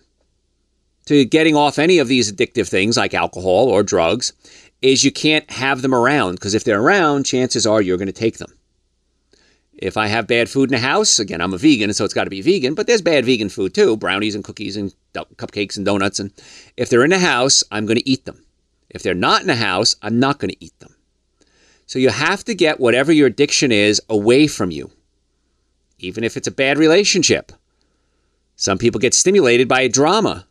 to 1.05 1.25
getting 1.25 1.55
off 1.55 1.79
any 1.79 1.99
of 1.99 2.07
these 2.07 2.31
addictive 2.31 2.69
things 2.69 2.97
like 2.97 3.13
alcohol 3.13 3.67
or 3.67 3.81
drugs 3.81 4.33
is 4.81 5.03
you 5.03 5.11
can't 5.11 5.49
have 5.49 5.81
them 5.81 5.93
around 5.93 6.35
because 6.35 6.53
if 6.53 6.63
they're 6.63 6.81
around, 6.81 7.25
chances 7.25 7.65
are 7.65 7.81
you're 7.81 7.97
going 7.97 8.05
to 8.07 8.13
take 8.13 8.37
them. 8.37 8.53
If 9.73 9.95
I 9.95 10.07
have 10.07 10.27
bad 10.27 10.49
food 10.49 10.69
in 10.69 10.73
the 10.73 10.85
house, 10.85 11.19
again, 11.19 11.39
I'm 11.39 11.53
a 11.53 11.57
vegan, 11.57 11.93
so 11.93 12.03
it's 12.03 12.13
got 12.13 12.25
to 12.25 12.29
be 12.29 12.41
vegan, 12.41 12.75
but 12.75 12.85
there's 12.85 13.01
bad 13.01 13.25
vegan 13.25 13.47
food 13.47 13.73
too 13.73 13.95
brownies 13.95 14.35
and 14.35 14.43
cookies 14.43 14.75
and 14.75 14.93
cupcakes 15.13 15.77
and 15.77 15.85
donuts. 15.85 16.19
And 16.19 16.31
if 16.75 16.89
they're 16.89 17.05
in 17.05 17.11
the 17.11 17.19
house, 17.19 17.63
I'm 17.71 17.85
going 17.85 17.97
to 17.97 18.09
eat 18.09 18.25
them. 18.25 18.43
If 18.89 19.03
they're 19.03 19.13
not 19.13 19.41
in 19.41 19.47
the 19.47 19.55
house, 19.55 19.95
I'm 20.01 20.19
not 20.19 20.39
going 20.39 20.51
to 20.51 20.63
eat 20.63 20.77
them. 20.79 20.95
So 21.85 21.97
you 21.97 22.09
have 22.09 22.43
to 22.45 22.53
get 22.53 22.79
whatever 22.79 23.11
your 23.11 23.27
addiction 23.27 23.71
is 23.71 24.01
away 24.09 24.47
from 24.47 24.69
you, 24.69 24.91
even 25.97 26.23
if 26.23 26.37
it's 26.37 26.47
a 26.47 26.51
bad 26.51 26.77
relationship. 26.77 27.51
Some 28.59 28.77
people 28.77 28.99
get 28.99 29.13
stimulated 29.13 29.67
by 29.67 29.81
a 29.81 29.89
drama 29.89 30.45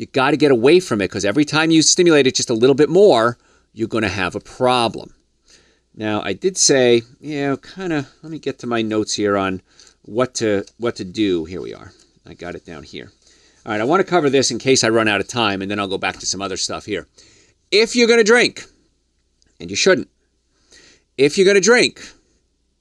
you 0.00 0.06
got 0.06 0.30
to 0.30 0.38
get 0.38 0.50
away 0.50 0.80
from 0.80 1.02
it 1.02 1.08
because 1.08 1.26
every 1.26 1.44
time 1.44 1.70
you 1.70 1.82
stimulate 1.82 2.26
it 2.26 2.34
just 2.34 2.48
a 2.48 2.54
little 2.54 2.74
bit 2.74 2.88
more, 2.88 3.36
you're 3.74 3.86
going 3.86 4.02
to 4.02 4.08
have 4.08 4.34
a 4.34 4.40
problem. 4.40 5.12
Now, 5.94 6.22
I 6.22 6.32
did 6.32 6.56
say, 6.56 7.02
yeah, 7.20 7.54
kind 7.56 7.92
of. 7.92 8.08
Let 8.22 8.32
me 8.32 8.38
get 8.38 8.58
to 8.60 8.66
my 8.66 8.80
notes 8.80 9.12
here 9.12 9.36
on 9.36 9.60
what 10.00 10.32
to 10.36 10.64
what 10.78 10.96
to 10.96 11.04
do. 11.04 11.44
Here 11.44 11.60
we 11.60 11.74
are. 11.74 11.92
I 12.26 12.32
got 12.32 12.54
it 12.54 12.64
down 12.64 12.82
here. 12.82 13.12
All 13.66 13.72
right, 13.72 13.80
I 13.82 13.84
want 13.84 14.00
to 14.00 14.08
cover 14.08 14.30
this 14.30 14.50
in 14.50 14.58
case 14.58 14.82
I 14.82 14.88
run 14.88 15.06
out 15.06 15.20
of 15.20 15.28
time, 15.28 15.60
and 15.60 15.70
then 15.70 15.78
I'll 15.78 15.86
go 15.86 15.98
back 15.98 16.16
to 16.20 16.26
some 16.26 16.40
other 16.40 16.56
stuff 16.56 16.86
here. 16.86 17.06
If 17.70 17.94
you're 17.94 18.08
going 18.08 18.20
to 18.20 18.24
drink, 18.24 18.64
and 19.60 19.68
you 19.68 19.76
shouldn't, 19.76 20.08
if 21.18 21.36
you're 21.36 21.44
going 21.44 21.56
to 21.56 21.60
drink, 21.60 22.00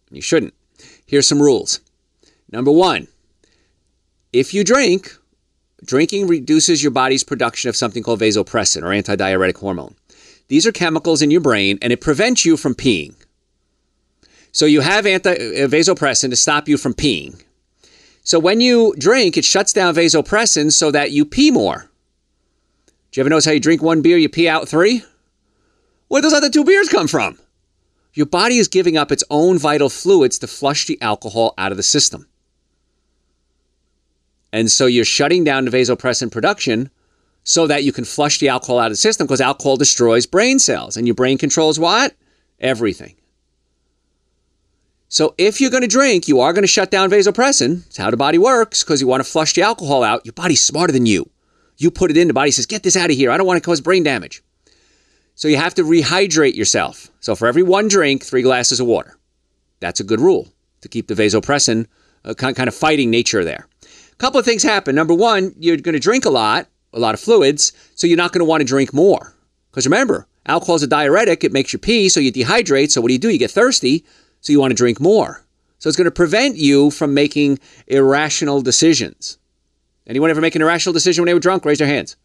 you 0.09 0.21
shouldn't, 0.21 0.53
here's 1.05 1.27
some 1.27 1.41
rules. 1.41 1.81
Number 2.49 2.71
one, 2.71 3.09
if 4.33 4.53
you 4.53 4.63
drink, 4.63 5.19
Drinking 5.83 6.27
reduces 6.27 6.83
your 6.83 6.91
body's 6.91 7.23
production 7.23 7.69
of 7.69 7.75
something 7.75 8.03
called 8.03 8.19
vasopressin 8.19 8.83
or 8.83 8.87
antidiuretic 8.87 9.57
hormone. 9.57 9.95
These 10.47 10.67
are 10.67 10.71
chemicals 10.71 11.21
in 11.21 11.31
your 11.31 11.41
brain 11.41 11.79
and 11.81 11.93
it 11.93 12.01
prevents 12.01 12.45
you 12.45 12.57
from 12.57 12.75
peeing. 12.75 13.15
So 14.51 14.65
you 14.65 14.81
have 14.81 15.05
anti 15.05 15.31
uh, 15.31 15.67
vasopressin 15.67 16.31
to 16.31 16.35
stop 16.35 16.67
you 16.67 16.77
from 16.77 16.93
peeing. 16.93 17.41
So 18.23 18.39
when 18.39 18.61
you 18.61 18.93
drink, 18.97 19.37
it 19.37 19.45
shuts 19.45 19.71
down 19.71 19.95
vasopressin 19.95 20.71
so 20.71 20.91
that 20.91 21.11
you 21.11 21.23
pee 21.23 21.51
more. 21.51 21.89
Do 23.11 23.19
you 23.19 23.23
ever 23.23 23.29
notice 23.29 23.45
how 23.45 23.51
you 23.51 23.59
drink 23.59 23.81
one 23.81 24.01
beer, 24.01 24.17
you 24.17 24.29
pee 24.29 24.49
out 24.49 24.67
three? 24.67 25.03
Where 26.09 26.21
those 26.21 26.33
other 26.33 26.49
two 26.49 26.63
beers 26.63 26.89
come 26.89 27.07
from? 27.07 27.39
Your 28.13 28.25
body 28.25 28.57
is 28.57 28.67
giving 28.67 28.97
up 28.97 29.11
its 29.11 29.23
own 29.29 29.57
vital 29.57 29.89
fluids 29.89 30.39
to 30.39 30.47
flush 30.47 30.87
the 30.87 31.01
alcohol 31.01 31.53
out 31.57 31.71
of 31.71 31.77
the 31.77 31.83
system. 31.83 32.27
And 34.51 34.69
so 34.71 34.85
you're 34.85 35.05
shutting 35.05 35.43
down 35.43 35.65
the 35.65 35.71
vasopressin 35.71 36.31
production 36.31 36.89
so 37.43 37.67
that 37.67 37.83
you 37.83 37.91
can 37.91 38.05
flush 38.05 38.39
the 38.39 38.49
alcohol 38.49 38.79
out 38.79 38.87
of 38.87 38.93
the 38.93 38.97
system 38.97 39.27
because 39.27 39.41
alcohol 39.41 39.77
destroys 39.77 40.25
brain 40.25 40.59
cells. 40.59 40.97
And 40.97 41.07
your 41.07 41.15
brain 41.15 41.37
controls 41.37 41.79
what? 41.79 42.15
Everything. 42.59 43.15
So 45.07 45.33
if 45.37 45.59
you're 45.59 45.71
going 45.71 45.81
to 45.81 45.87
drink, 45.87 46.27
you 46.27 46.39
are 46.39 46.53
going 46.53 46.63
to 46.63 46.67
shut 46.67 46.91
down 46.91 47.09
vasopressin. 47.09 47.85
It's 47.87 47.97
how 47.97 48.11
the 48.11 48.17
body 48.17 48.37
works 48.37 48.83
because 48.83 49.01
you 49.01 49.07
want 49.07 49.23
to 49.23 49.29
flush 49.29 49.53
the 49.53 49.63
alcohol 49.63 50.03
out. 50.03 50.25
Your 50.25 50.33
body's 50.33 50.61
smarter 50.61 50.93
than 50.93 51.05
you. 51.05 51.29
You 51.77 51.89
put 51.89 52.11
it 52.11 52.17
in, 52.17 52.27
the 52.27 52.33
body 52.33 52.51
says, 52.51 52.65
get 52.65 52.83
this 52.83 52.97
out 52.97 53.09
of 53.09 53.15
here. 53.15 53.31
I 53.31 53.37
don't 53.37 53.47
want 53.47 53.57
to 53.57 53.65
cause 53.65 53.81
brain 53.81 54.03
damage. 54.03 54.43
So 55.33 55.47
you 55.47 55.55
have 55.55 55.73
to 55.75 55.83
rehydrate 55.83 56.55
yourself. 56.55 57.09
So 57.21 57.35
for 57.35 57.47
every 57.47 57.63
one 57.63 57.87
drink, 57.87 58.23
three 58.23 58.41
glasses 58.41 58.79
of 58.79 58.87
water. 58.87 59.17
That's 59.79 60.01
a 60.01 60.03
good 60.03 60.19
rule 60.19 60.49
to 60.81 60.89
keep 60.89 61.07
the 61.07 61.13
vasopressin 61.13 61.87
uh, 62.25 62.33
kind 62.33 62.67
of 62.67 62.75
fighting 62.75 63.09
nature 63.09 63.45
there 63.45 63.67
couple 64.19 64.39
of 64.39 64.45
things 64.45 64.61
happen. 64.61 64.93
Number 64.93 65.13
one, 65.13 65.55
you're 65.57 65.77
going 65.77 65.93
to 65.93 65.99
drink 65.99 66.25
a 66.25 66.29
lot, 66.29 66.67
a 66.93 66.99
lot 66.99 67.15
of 67.15 67.19
fluids, 67.19 67.73
so 67.95 68.05
you're 68.05 68.17
not 68.17 68.31
going 68.31 68.39
to 68.39 68.45
want 68.45 68.61
to 68.61 68.67
drink 68.67 68.93
more. 68.93 69.35
Because 69.71 69.85
remember, 69.85 70.27
alcohol 70.45 70.75
is 70.75 70.83
a 70.83 70.87
diuretic, 70.87 71.43
it 71.43 71.53
makes 71.53 71.73
you 71.73 71.79
pee, 71.79 72.09
so 72.09 72.19
you 72.19 72.31
dehydrate. 72.31 72.91
So 72.91 73.01
what 73.01 73.07
do 73.07 73.13
you 73.13 73.19
do? 73.19 73.29
You 73.29 73.39
get 73.39 73.51
thirsty, 73.51 74.05
so 74.41 74.51
you 74.51 74.59
want 74.59 74.71
to 74.71 74.75
drink 74.75 74.99
more. 74.99 75.43
So 75.79 75.87
it's 75.87 75.97
going 75.97 76.05
to 76.05 76.11
prevent 76.11 76.57
you 76.57 76.91
from 76.91 77.13
making 77.13 77.59
irrational 77.87 78.61
decisions. 78.61 79.37
Anyone 80.05 80.29
ever 80.29 80.41
make 80.41 80.55
an 80.55 80.61
irrational 80.61 80.93
decision 80.93 81.21
when 81.21 81.27
they 81.27 81.33
were 81.33 81.39
drunk? 81.39 81.63
Raise 81.63 81.77
their 81.77 81.87
hands. 81.87 82.17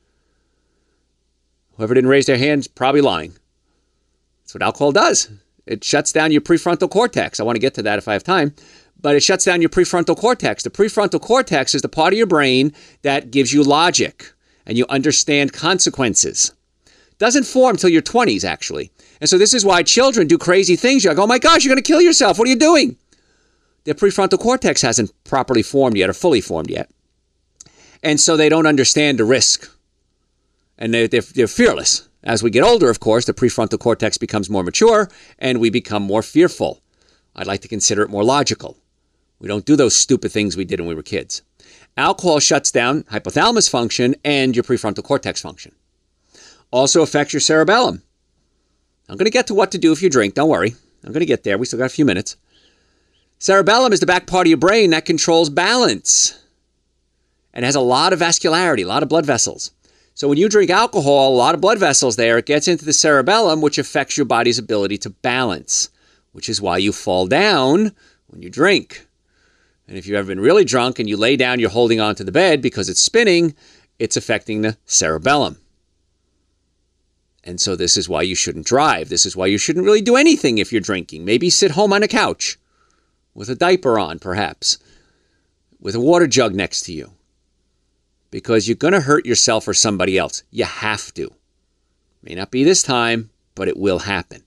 Whoever 1.77 1.95
didn't 1.95 2.11
raise 2.11 2.27
their 2.27 2.39
hands, 2.39 2.67
probably 2.67 3.01
lying. 3.01 3.35
That's 4.43 4.55
what 4.55 4.63
alcohol 4.63 4.93
does. 4.93 5.31
It 5.67 5.85
shuts 5.85 6.13
down 6.13 6.33
your 6.33 6.41
prefrontal 6.41 6.91
cortex. 6.91 7.39
I 7.39 7.45
want 7.45 7.57
to 7.57 7.61
get 7.61 7.75
to 7.75 7.83
that 7.83 7.99
if 7.99 8.09
I 8.09 8.15
have 8.15 8.25
time 8.25 8.55
but 9.05 9.15
it 9.15 9.23
shuts 9.23 9.45
down 9.45 9.61
your 9.61 9.69
prefrontal 9.69 10.17
cortex. 10.17 10.63
The 10.63 10.71
prefrontal 10.71 11.21
cortex 11.21 11.75
is 11.75 11.83
the 11.83 11.91
part 11.91 12.15
of 12.15 12.17
your 12.17 12.27
brain 12.27 12.73
that 13.03 13.31
gives 13.31 13.53
you 13.53 13.63
logic 13.63 14.33
and 14.65 14.79
you 14.79 14.87
understand 14.89 15.53
consequences. 15.53 16.55
Doesn't 17.19 17.45
form 17.45 17.77
till 17.77 17.91
your 17.91 18.01
20s, 18.01 18.47
actually. 18.47 18.91
And 19.21 19.29
so 19.29 19.37
this 19.37 19.53
is 19.53 19.63
why 19.63 19.83
children 19.83 20.27
do 20.27 20.39
crazy 20.39 20.75
things. 20.75 21.05
You're 21.05 21.13
like, 21.13 21.23
oh 21.23 21.27
my 21.27 21.39
gosh, 21.39 21.63
you're 21.63 21.75
going 21.75 21.83
to 21.83 21.87
kill 21.87 22.01
yourself. 22.01 22.39
What 22.39 22.49
are 22.49 22.51
you 22.51 22.57
doing? 22.57 22.97
Their 23.85 23.93
prefrontal 23.93 24.39
cortex 24.39 24.81
hasn't 24.81 25.13
properly 25.25 25.63
formed 25.63 25.99
yet 25.99 26.09
or 26.09 26.15
fully 26.15 26.41
formed 26.41 26.71
yet. 26.71 26.91
And 28.03 28.19
so 28.19 28.39
they 28.39 28.49
don't 28.49 28.67
understand 28.67 29.19
the 29.19 29.27
risk. 29.27 29.71
And 30.79 30.95
they're, 30.95 31.09
they're, 31.09 31.21
they're 31.21 31.47
fearless. 31.47 32.09
As 32.23 32.43
we 32.43 32.49
get 32.49 32.65
older, 32.65 32.89
of 32.89 33.01
course, 33.01 33.27
the 33.27 33.35
prefrontal 33.35 33.79
cortex 33.79 34.17
becomes 34.17 34.49
more 34.49 34.63
mature 34.63 35.11
and 35.39 35.61
we 35.61 35.69
become 35.69 36.03
more 36.03 36.23
fearful. 36.23 36.81
I'd 37.37 37.47
like 37.47 37.61
to 37.61 37.69
consider 37.69 38.01
it 38.01 38.09
more 38.09 38.25
logical. 38.25 38.79
We 39.41 39.49
don't 39.49 39.65
do 39.65 39.77
those 39.77 39.97
stupid 39.97 40.33
things 40.33 40.57
we 40.57 40.65
did 40.65 40.81
when 40.81 40.89
we 40.89 40.95
were 40.95 41.03
kids. 41.03 41.43
Alcohol 41.97 42.41
shuts 42.41 42.71
down 42.71 43.05
hypothalamus 43.05 43.71
function 43.71 44.15
and 44.25 44.57
your 44.57 44.65
prefrontal 44.65 45.05
cortex 45.05 45.41
function. 45.41 45.73
Also 46.71 47.03
affects 47.03 47.33
your 47.33 47.41
cerebellum. 47.41 48.03
I'm 49.09 49.17
going 49.17 49.27
to 49.27 49.31
get 49.31 49.47
to 49.49 49.55
what 49.55 49.71
to 49.73 49.79
do 49.79 49.93
if 49.93 50.03
you 50.03 50.11
drink. 50.11 50.35
Don't 50.35 50.49
worry. 50.49 50.75
I'm 51.05 51.13
going 51.13 51.21
to 51.21 51.27
get 51.27 51.45
there. 51.45 51.59
We 51.59 51.67
still 51.67 51.79
got 51.79 51.87
a 51.87 51.91
few 51.91 52.05
minutes. 52.05 52.37
Cerebellum 53.39 53.93
is 53.93 54.01
the 54.01 54.07
back 54.07 54.27
part 54.27 54.47
of 54.47 54.49
your 54.51 54.59
brain 54.59 54.91
that 54.91 55.05
controls 55.05 55.51
balance 55.51 56.41
and 57.53 57.65
has 57.65 57.75
a 57.75 57.81
lot 57.81 58.13
of 58.13 58.21
vascularity, 58.21 58.85
a 58.85 58.89
lot 58.89 59.03
of 59.03 59.09
blood 59.09 59.27
vessels. 59.27 59.71
So 60.15 60.29
when 60.29 60.39
you 60.39 60.49
drink 60.49 60.71
alcohol, 60.71 61.35
a 61.35 61.37
lot 61.37 61.55
of 61.55 61.61
blood 61.61 61.79
vessels 61.79 62.17
there, 62.17 62.39
it 62.39 62.47
gets 62.47 62.69
into 62.69 62.85
the 62.85 62.93
cerebellum, 62.93 63.61
which 63.61 63.79
affects 63.79 64.17
your 64.17 64.27
body's 64.27 64.59
ability 64.59 64.99
to 64.99 65.11
balance, 65.11 65.91
which 66.33 66.49
is 66.49 66.63
why 66.63 66.79
you 66.79 66.93
fall 66.93 67.27
down 67.27 67.93
when 68.29 68.41
you 68.41 68.49
drink. 68.49 69.07
And 69.87 69.99
if 69.99 70.07
you've 70.07 70.17
ever 70.17 70.29
been 70.29 70.41
really 70.41 70.65
drunk 70.65 70.99
and 70.99 71.09
you 71.09 71.17
lay 71.17 71.37
down, 71.37 71.61
you're 71.61 71.71
holding 71.71 72.01
onto 72.01 72.25
the 72.25 72.33
bed 72.33 72.63
because 72.63 72.89
it's 72.89 73.03
spinning, 73.03 73.55
it's 73.99 74.17
affecting 74.17 74.63
the 74.63 74.77
cerebellum. 74.87 75.59
And 77.45 77.61
so 77.61 77.77
this 77.77 77.97
is 77.97 78.09
why 78.09 78.23
you 78.23 78.35
shouldn't 78.35 78.67
drive. 78.67 79.11
This 79.11 79.27
is 79.27 79.37
why 79.37 79.47
you 79.47 79.59
shouldn't 79.59 79.85
really 79.85 80.01
do 80.01 80.17
anything 80.17 80.57
if 80.57 80.73
you're 80.73 80.81
drinking. 80.81 81.25
Maybe 81.25 81.51
sit 81.51 81.73
home 81.73 81.93
on 81.93 82.03
a 82.03 82.09
couch 82.09 82.59
with 83.35 83.51
a 83.51 83.55
diaper 83.55 83.99
on, 83.99 84.19
perhaps, 84.19 84.79
with 85.79 85.95
a 85.95 86.01
water 86.01 86.27
jug 86.27 86.55
next 86.55 86.83
to 86.83 86.93
you. 86.93 87.11
Because 88.31 88.67
you're 88.67 88.77
going 88.77 88.95
to 88.95 89.01
hurt 89.03 89.27
yourself 89.27 89.69
or 89.69 89.75
somebody 89.75 90.17
else. 90.17 90.43
You 90.51 90.65
have 90.65 91.13
to. 91.15 91.31
May 92.23 92.35
not 92.35 92.51
be 92.51 92.65
this 92.65 92.83
time, 92.83 93.31
but 93.55 93.69
it 93.69 93.77
will 93.77 94.01
happen. 94.01 94.43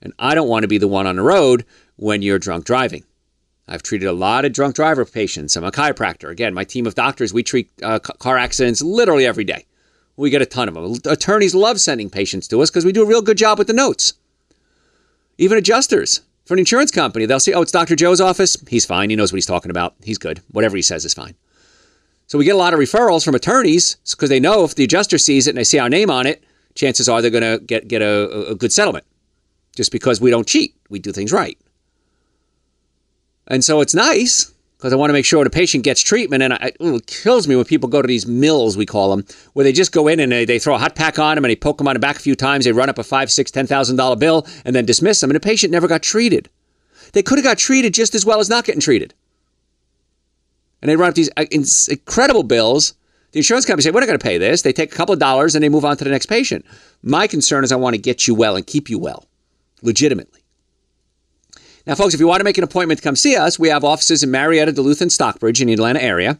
And 0.00 0.14
I 0.18 0.34
don't 0.34 0.48
want 0.48 0.62
to 0.62 0.68
be 0.68 0.78
the 0.78 0.88
one 0.88 1.06
on 1.06 1.16
the 1.16 1.22
road 1.22 1.66
when 1.96 2.22
you're 2.22 2.38
drunk 2.38 2.64
driving. 2.64 3.04
I've 3.68 3.82
treated 3.82 4.06
a 4.06 4.12
lot 4.12 4.44
of 4.44 4.52
drunk 4.52 4.74
driver 4.74 5.04
patients. 5.04 5.54
I'm 5.56 5.64
a 5.64 5.70
chiropractor. 5.70 6.30
Again, 6.30 6.54
my 6.54 6.64
team 6.64 6.86
of 6.86 6.94
doctors, 6.94 7.34
we 7.34 7.42
treat 7.42 7.70
uh, 7.82 7.98
car 7.98 8.38
accidents 8.38 8.80
literally 8.80 9.26
every 9.26 9.44
day. 9.44 9.66
We 10.16 10.30
get 10.30 10.42
a 10.42 10.46
ton 10.46 10.68
of 10.68 10.74
them. 10.74 10.96
Attorneys 11.04 11.54
love 11.54 11.80
sending 11.80 12.10
patients 12.10 12.48
to 12.48 12.60
us 12.60 12.70
because 12.70 12.84
we 12.84 12.92
do 12.92 13.02
a 13.02 13.06
real 13.06 13.22
good 13.22 13.36
job 13.36 13.58
with 13.58 13.66
the 13.66 13.72
notes. 13.72 14.14
Even 15.36 15.58
adjusters 15.58 16.22
for 16.44 16.54
an 16.54 16.58
insurance 16.58 16.90
company. 16.90 17.26
They'll 17.26 17.38
say, 17.38 17.52
oh, 17.52 17.62
it's 17.62 17.70
Dr. 17.70 17.94
Joe's 17.94 18.20
office. 18.20 18.56
He's 18.68 18.86
fine. 18.86 19.10
He 19.10 19.16
knows 19.16 19.32
what 19.32 19.36
he's 19.36 19.46
talking 19.46 19.70
about. 19.70 19.94
He's 20.02 20.18
good. 20.18 20.40
Whatever 20.50 20.76
he 20.76 20.82
says 20.82 21.04
is 21.04 21.14
fine. 21.14 21.34
So 22.26 22.38
we 22.38 22.44
get 22.44 22.54
a 22.54 22.58
lot 22.58 22.74
of 22.74 22.80
referrals 22.80 23.24
from 23.24 23.34
attorneys 23.34 23.96
because 24.10 24.28
they 24.28 24.40
know 24.40 24.64
if 24.64 24.74
the 24.74 24.84
adjuster 24.84 25.18
sees 25.18 25.46
it 25.46 25.50
and 25.50 25.58
they 25.58 25.64
see 25.64 25.78
our 25.78 25.88
name 25.88 26.10
on 26.10 26.26
it, 26.26 26.42
chances 26.74 27.08
are 27.08 27.22
they're 27.22 27.30
going 27.30 27.42
to 27.42 27.64
get, 27.64 27.86
get 27.86 28.02
a, 28.02 28.50
a 28.50 28.54
good 28.54 28.72
settlement 28.72 29.04
just 29.76 29.92
because 29.92 30.20
we 30.20 30.30
don't 30.30 30.46
cheat. 30.46 30.74
We 30.90 30.98
do 30.98 31.12
things 31.12 31.32
right. 31.32 31.58
And 33.48 33.64
so 33.64 33.80
it's 33.80 33.94
nice 33.94 34.52
because 34.76 34.92
I 34.92 34.96
want 34.96 35.08
to 35.08 35.12
make 35.12 35.24
sure 35.24 35.42
the 35.42 35.50
patient 35.50 35.82
gets 35.82 36.00
treatment. 36.02 36.42
And 36.42 36.54
I, 36.54 36.72
it 36.78 37.06
kills 37.06 37.48
me 37.48 37.56
when 37.56 37.64
people 37.64 37.88
go 37.88 38.00
to 38.00 38.06
these 38.06 38.26
mills, 38.26 38.76
we 38.76 38.86
call 38.86 39.10
them, 39.10 39.26
where 39.54 39.64
they 39.64 39.72
just 39.72 39.90
go 39.90 40.06
in 40.06 40.20
and 40.20 40.30
they, 40.30 40.44
they 40.44 40.58
throw 40.58 40.74
a 40.74 40.78
hot 40.78 40.94
pack 40.94 41.18
on 41.18 41.34
them 41.34 41.44
and 41.44 41.50
they 41.50 41.56
poke 41.56 41.78
them 41.78 41.88
on 41.88 41.94
the 41.94 42.00
back 42.00 42.16
a 42.16 42.20
few 42.20 42.36
times. 42.36 42.64
They 42.64 42.72
run 42.72 42.88
up 42.88 42.98
a 42.98 43.04
five, 43.04 43.30
six, 43.30 43.50
ten 43.50 43.66
thousand 43.66 43.96
dollar 43.96 44.16
bill 44.16 44.46
and 44.64 44.76
then 44.76 44.84
dismiss 44.84 45.20
them. 45.20 45.30
And 45.30 45.34
the 45.34 45.40
patient 45.40 45.72
never 45.72 45.88
got 45.88 46.02
treated. 46.02 46.48
They 47.12 47.22
could 47.22 47.38
have 47.38 47.44
got 47.44 47.58
treated 47.58 47.94
just 47.94 48.14
as 48.14 48.24
well 48.24 48.38
as 48.38 48.48
not 48.48 48.64
getting 48.64 48.80
treated. 48.80 49.14
And 50.80 50.88
they 50.88 50.96
run 50.96 51.08
up 51.08 51.14
these 51.16 51.30
uh, 51.36 51.46
incredible 51.50 52.44
bills. 52.44 52.94
The 53.32 53.40
insurance 53.40 53.66
company 53.66 53.82
say, 53.82 53.90
we're 53.90 54.00
not 54.00 54.06
going 54.06 54.18
to 54.18 54.22
pay 54.22 54.38
this. 54.38 54.62
They 54.62 54.72
take 54.72 54.92
a 54.92 54.96
couple 54.96 55.12
of 55.12 55.18
dollars 55.18 55.54
and 55.54 55.64
they 55.64 55.68
move 55.68 55.84
on 55.84 55.96
to 55.96 56.04
the 56.04 56.10
next 56.10 56.26
patient. 56.26 56.64
My 57.02 57.26
concern 57.26 57.64
is 57.64 57.72
I 57.72 57.76
want 57.76 57.94
to 57.94 58.00
get 58.00 58.28
you 58.28 58.34
well 58.34 58.56
and 58.56 58.66
keep 58.66 58.88
you 58.88 58.98
well, 58.98 59.26
legitimately. 59.82 60.42
Now, 61.88 61.94
folks, 61.94 62.12
if 62.12 62.20
you 62.20 62.26
want 62.26 62.40
to 62.40 62.44
make 62.44 62.58
an 62.58 62.64
appointment 62.64 62.98
to 62.98 63.02
come 63.02 63.16
see 63.16 63.34
us, 63.34 63.58
we 63.58 63.70
have 63.70 63.82
offices 63.82 64.22
in 64.22 64.30
Marietta, 64.30 64.72
Duluth, 64.72 65.00
and 65.00 65.10
Stockbridge 65.10 65.62
in 65.62 65.68
the 65.68 65.72
Atlanta 65.72 66.02
area. 66.02 66.38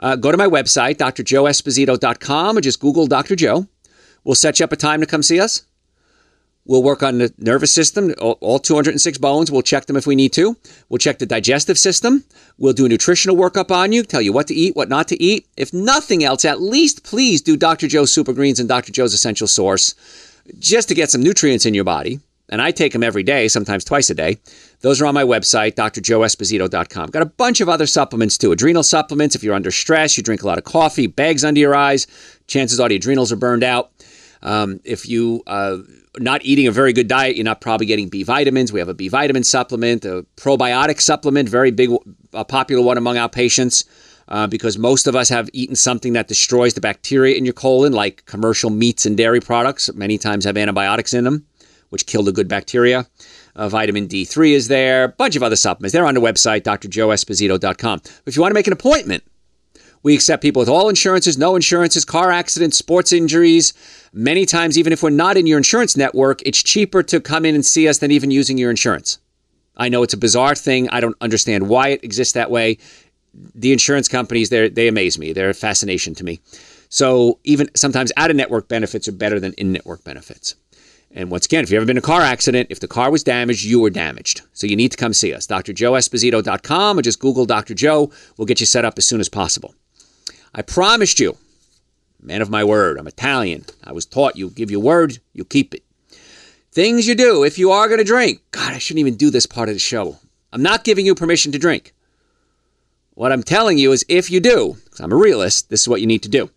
Uh, 0.00 0.16
go 0.16 0.32
to 0.32 0.36
my 0.36 0.48
website, 0.48 0.96
drjoeesposito.com, 0.96 2.58
or 2.58 2.60
just 2.60 2.80
Google 2.80 3.06
Dr. 3.06 3.36
Joe. 3.36 3.68
We'll 4.24 4.34
set 4.34 4.58
you 4.58 4.64
up 4.64 4.72
a 4.72 4.76
time 4.76 4.98
to 4.98 5.06
come 5.06 5.22
see 5.22 5.38
us. 5.38 5.62
We'll 6.64 6.82
work 6.82 7.04
on 7.04 7.18
the 7.18 7.32
nervous 7.38 7.72
system, 7.72 8.12
all 8.18 8.58
206 8.58 9.18
bones. 9.18 9.52
We'll 9.52 9.62
check 9.62 9.86
them 9.86 9.96
if 9.96 10.04
we 10.04 10.16
need 10.16 10.32
to. 10.32 10.56
We'll 10.88 10.98
check 10.98 11.20
the 11.20 11.26
digestive 11.26 11.78
system. 11.78 12.24
We'll 12.58 12.72
do 12.72 12.84
a 12.84 12.88
nutritional 12.88 13.36
workup 13.36 13.70
on 13.70 13.92
you, 13.92 14.02
tell 14.02 14.20
you 14.20 14.32
what 14.32 14.48
to 14.48 14.54
eat, 14.54 14.74
what 14.74 14.88
not 14.88 15.06
to 15.08 15.22
eat. 15.22 15.46
If 15.56 15.72
nothing 15.72 16.24
else, 16.24 16.44
at 16.44 16.60
least 16.60 17.04
please 17.04 17.40
do 17.40 17.56
Dr. 17.56 17.86
Joe's 17.86 18.12
Super 18.12 18.32
Greens 18.32 18.58
and 18.58 18.68
Dr. 18.68 18.90
Joe's 18.90 19.14
Essential 19.14 19.46
Source 19.46 19.94
just 20.58 20.88
to 20.88 20.94
get 20.96 21.08
some 21.08 21.22
nutrients 21.22 21.66
in 21.66 21.74
your 21.74 21.84
body 21.84 22.18
and 22.48 22.62
I 22.62 22.70
take 22.70 22.92
them 22.92 23.02
every 23.02 23.22
day, 23.22 23.48
sometimes 23.48 23.84
twice 23.84 24.10
a 24.10 24.14
day. 24.14 24.38
Those 24.80 25.00
are 25.00 25.06
on 25.06 25.14
my 25.14 25.24
website, 25.24 25.74
drjoeesposito.com. 25.74 27.10
Got 27.10 27.22
a 27.22 27.26
bunch 27.26 27.60
of 27.60 27.68
other 27.68 27.86
supplements 27.86 28.38
too. 28.38 28.52
Adrenal 28.52 28.82
supplements. 28.82 29.34
If 29.34 29.42
you're 29.42 29.54
under 29.54 29.70
stress, 29.70 30.16
you 30.16 30.22
drink 30.22 30.42
a 30.42 30.46
lot 30.46 30.58
of 30.58 30.64
coffee, 30.64 31.06
bags 31.06 31.44
under 31.44 31.60
your 31.60 31.74
eyes, 31.74 32.06
chances 32.46 32.80
are 32.80 32.88
the 32.88 32.96
adrenals 32.96 33.32
are 33.32 33.36
burned 33.36 33.64
out. 33.64 33.90
Um, 34.42 34.80
if 34.84 35.08
you 35.08 35.42
uh, 35.46 35.78
not 36.18 36.44
eating 36.44 36.68
a 36.68 36.72
very 36.72 36.92
good 36.92 37.08
diet, 37.08 37.36
you're 37.36 37.44
not 37.44 37.60
probably 37.60 37.86
getting 37.86 38.08
B 38.08 38.22
vitamins. 38.22 38.72
We 38.72 38.78
have 38.78 38.88
a 38.88 38.94
B 38.94 39.08
vitamin 39.08 39.42
supplement, 39.44 40.04
a 40.04 40.24
probiotic 40.36 41.00
supplement, 41.00 41.48
very 41.48 41.72
big, 41.72 41.90
a 42.32 42.44
popular 42.44 42.82
one 42.82 42.98
among 42.98 43.18
our 43.18 43.28
patients. 43.28 43.84
Uh, 44.30 44.46
because 44.46 44.76
most 44.76 45.06
of 45.06 45.16
us 45.16 45.30
have 45.30 45.48
eaten 45.54 45.74
something 45.74 46.12
that 46.12 46.28
destroys 46.28 46.74
the 46.74 46.82
bacteria 46.82 47.34
in 47.34 47.46
your 47.46 47.54
colon, 47.54 47.94
like 47.94 48.26
commercial 48.26 48.68
meats 48.68 49.06
and 49.06 49.16
dairy 49.16 49.40
products. 49.40 49.90
Many 49.94 50.18
times 50.18 50.44
have 50.44 50.58
antibiotics 50.58 51.14
in 51.14 51.24
them 51.24 51.46
which 51.90 52.06
kill 52.06 52.22
the 52.22 52.32
good 52.32 52.48
bacteria. 52.48 53.06
Uh, 53.56 53.68
vitamin 53.68 54.06
D3 54.06 54.52
is 54.52 54.68
there, 54.68 55.04
a 55.04 55.08
bunch 55.08 55.36
of 55.36 55.42
other 55.42 55.56
supplements. 55.56 55.92
They're 55.92 56.06
on 56.06 56.14
the 56.14 56.20
website, 56.20 56.62
drjoeesposito.com. 56.62 58.02
If 58.26 58.36
you 58.36 58.42
want 58.42 58.50
to 58.50 58.54
make 58.54 58.66
an 58.66 58.72
appointment, 58.72 59.24
we 60.02 60.14
accept 60.14 60.42
people 60.42 60.60
with 60.60 60.68
all 60.68 60.88
insurances, 60.88 61.36
no 61.36 61.56
insurances, 61.56 62.04
car 62.04 62.30
accidents, 62.30 62.78
sports 62.78 63.12
injuries. 63.12 63.72
Many 64.12 64.46
times, 64.46 64.78
even 64.78 64.92
if 64.92 65.02
we're 65.02 65.10
not 65.10 65.36
in 65.36 65.46
your 65.46 65.58
insurance 65.58 65.96
network, 65.96 66.40
it's 66.46 66.62
cheaper 66.62 67.02
to 67.04 67.20
come 67.20 67.44
in 67.44 67.54
and 67.54 67.66
see 67.66 67.88
us 67.88 67.98
than 67.98 68.10
even 68.10 68.30
using 68.30 68.58
your 68.58 68.70
insurance. 68.70 69.18
I 69.76 69.88
know 69.88 70.02
it's 70.02 70.14
a 70.14 70.18
bizarre 70.18 70.54
thing. 70.54 70.88
I 70.90 71.00
don't 71.00 71.16
understand 71.20 71.68
why 71.68 71.88
it 71.88 72.04
exists 72.04 72.34
that 72.34 72.50
way. 72.50 72.78
The 73.54 73.72
insurance 73.72 74.08
companies, 74.08 74.50
they 74.50 74.88
amaze 74.88 75.18
me. 75.18 75.32
They're 75.32 75.50
a 75.50 75.54
fascination 75.54 76.14
to 76.16 76.24
me. 76.24 76.40
So 76.88 77.38
even 77.44 77.68
sometimes 77.76 78.12
out 78.16 78.30
of 78.30 78.36
network 78.36 78.68
benefits 78.68 79.08
are 79.08 79.12
better 79.12 79.38
than 79.38 79.52
in 79.54 79.72
network 79.72 80.04
benefits. 80.04 80.54
And 81.10 81.30
once 81.30 81.46
again, 81.46 81.64
if 81.64 81.70
you've 81.70 81.78
ever 81.78 81.86
been 81.86 81.96
in 81.96 82.02
a 82.02 82.06
car 82.06 82.20
accident, 82.20 82.68
if 82.70 82.80
the 82.80 82.88
car 82.88 83.10
was 83.10 83.24
damaged, 83.24 83.64
you 83.64 83.80
were 83.80 83.90
damaged. 83.90 84.42
So 84.52 84.66
you 84.66 84.76
need 84.76 84.90
to 84.90 84.96
come 84.96 85.14
see 85.14 85.32
us. 85.32 85.46
drjoeesposito.com 85.46 86.98
or 86.98 87.02
just 87.02 87.20
Google 87.20 87.46
Dr. 87.46 87.74
Joe. 87.74 88.12
We'll 88.36 88.46
get 88.46 88.60
you 88.60 88.66
set 88.66 88.84
up 88.84 88.98
as 88.98 89.06
soon 89.06 89.20
as 89.20 89.28
possible. 89.28 89.74
I 90.54 90.62
promised 90.62 91.18
you, 91.18 91.36
man 92.20 92.42
of 92.42 92.50
my 92.50 92.62
word, 92.62 92.98
I'm 92.98 93.06
Italian. 93.06 93.64
I 93.84 93.92
was 93.92 94.06
taught 94.06 94.36
you 94.36 94.50
give 94.50 94.70
your 94.70 94.80
word, 94.80 95.18
you 95.32 95.44
keep 95.44 95.74
it. 95.74 95.82
Things 96.72 97.08
you 97.08 97.14
do 97.14 97.42
if 97.42 97.58
you 97.58 97.70
are 97.70 97.88
going 97.88 97.98
to 97.98 98.04
drink. 98.04 98.42
God, 98.52 98.72
I 98.72 98.78
shouldn't 98.78 99.00
even 99.00 99.16
do 99.16 99.30
this 99.30 99.46
part 99.46 99.68
of 99.68 99.74
the 99.74 99.80
show. 99.80 100.18
I'm 100.52 100.62
not 100.62 100.84
giving 100.84 101.06
you 101.06 101.14
permission 101.14 101.52
to 101.52 101.58
drink. 101.58 101.94
What 103.14 103.32
I'm 103.32 103.42
telling 103.42 103.78
you 103.78 103.92
is 103.92 104.04
if 104.08 104.30
you 104.30 104.40
do, 104.40 104.76
because 104.84 105.00
I'm 105.00 105.12
a 105.12 105.16
realist, 105.16 105.70
this 105.70 105.80
is 105.80 105.88
what 105.88 106.00
you 106.00 106.06
need 106.06 106.22
to 106.22 106.28
do 106.28 106.50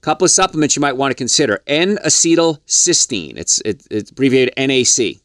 couple 0.00 0.24
of 0.24 0.30
supplements 0.30 0.76
you 0.76 0.80
might 0.80 0.96
want 0.96 1.10
to 1.10 1.14
consider 1.14 1.62
N-acetylcysteine. 1.66 3.36
It's, 3.36 3.60
it, 3.62 3.86
it's 3.90 4.10
abbreviated 4.10 4.54
NAC. 4.56 5.20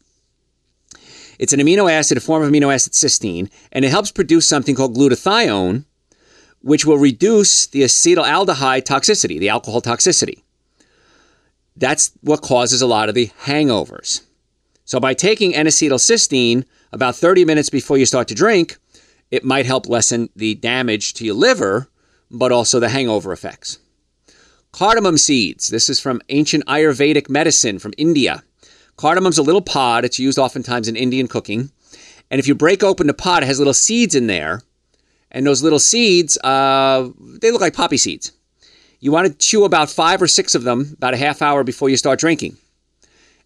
It's 1.39 1.53
an 1.53 1.59
amino 1.59 1.91
acid, 1.91 2.17
a 2.17 2.21
form 2.21 2.43
of 2.43 2.49
amino 2.49 2.73
acid 2.73 2.93
cysteine, 2.93 3.49
and 3.71 3.83
it 3.83 3.89
helps 3.89 4.11
produce 4.11 4.47
something 4.47 4.75
called 4.75 4.95
glutathione, 4.95 5.85
which 6.61 6.85
will 6.85 6.97
reduce 6.97 7.67
the 7.67 7.81
acetaldehyde 7.81 8.83
toxicity, 8.83 9.39
the 9.39 9.49
alcohol 9.49 9.81
toxicity. 9.81 10.41
That's 11.75 12.11
what 12.21 12.41
causes 12.41 12.81
a 12.81 12.87
lot 12.87 13.09
of 13.09 13.15
the 13.15 13.27
hangovers. 13.43 14.21
So 14.85 14.99
by 14.99 15.13
taking 15.13 15.55
N-acetylcysteine 15.55 16.65
about 16.91 17.15
30 17.15 17.45
minutes 17.45 17.69
before 17.69 17.97
you 17.97 18.05
start 18.05 18.27
to 18.27 18.35
drink, 18.35 18.77
it 19.31 19.43
might 19.43 19.65
help 19.65 19.89
lessen 19.89 20.29
the 20.35 20.55
damage 20.55 21.13
to 21.15 21.25
your 21.25 21.35
liver, 21.35 21.89
but 22.29 22.51
also 22.51 22.79
the 22.79 22.89
hangover 22.89 23.31
effects. 23.31 23.79
Cardamom 24.73 25.19
seeds. 25.19 25.67
This 25.67 25.87
is 25.87 25.99
from 25.99 26.19
ancient 26.29 26.65
Ayurvedic 26.65 27.29
medicine 27.29 27.77
from 27.77 27.93
India. 27.95 28.43
Cardamom's 28.97 29.37
a 29.37 29.43
little 29.43 29.61
pod. 29.61 30.03
It's 30.03 30.17
used 30.17 30.39
oftentimes 30.39 30.87
in 30.87 30.95
Indian 30.95 31.27
cooking. 31.27 31.69
And 32.31 32.39
if 32.39 32.47
you 32.47 32.55
break 32.55 32.81
open 32.83 33.05
the 33.05 33.13
pod, 33.13 33.43
it 33.43 33.45
has 33.45 33.59
little 33.59 33.75
seeds 33.75 34.15
in 34.15 34.25
there. 34.25 34.63
And 35.29 35.45
those 35.45 35.61
little 35.61 35.77
seeds, 35.77 36.39
uh, 36.39 37.07
they 37.19 37.51
look 37.51 37.61
like 37.61 37.75
poppy 37.75 37.97
seeds. 37.97 38.31
You 38.99 39.11
want 39.11 39.27
to 39.27 39.33
chew 39.33 39.63
about 39.63 39.91
five 39.91 40.19
or 40.23 40.27
six 40.27 40.55
of 40.55 40.63
them 40.63 40.93
about 40.97 41.13
a 41.13 41.17
half 41.17 41.43
hour 41.43 41.63
before 41.63 41.89
you 41.89 41.97
start 41.97 42.19
drinking. 42.19 42.57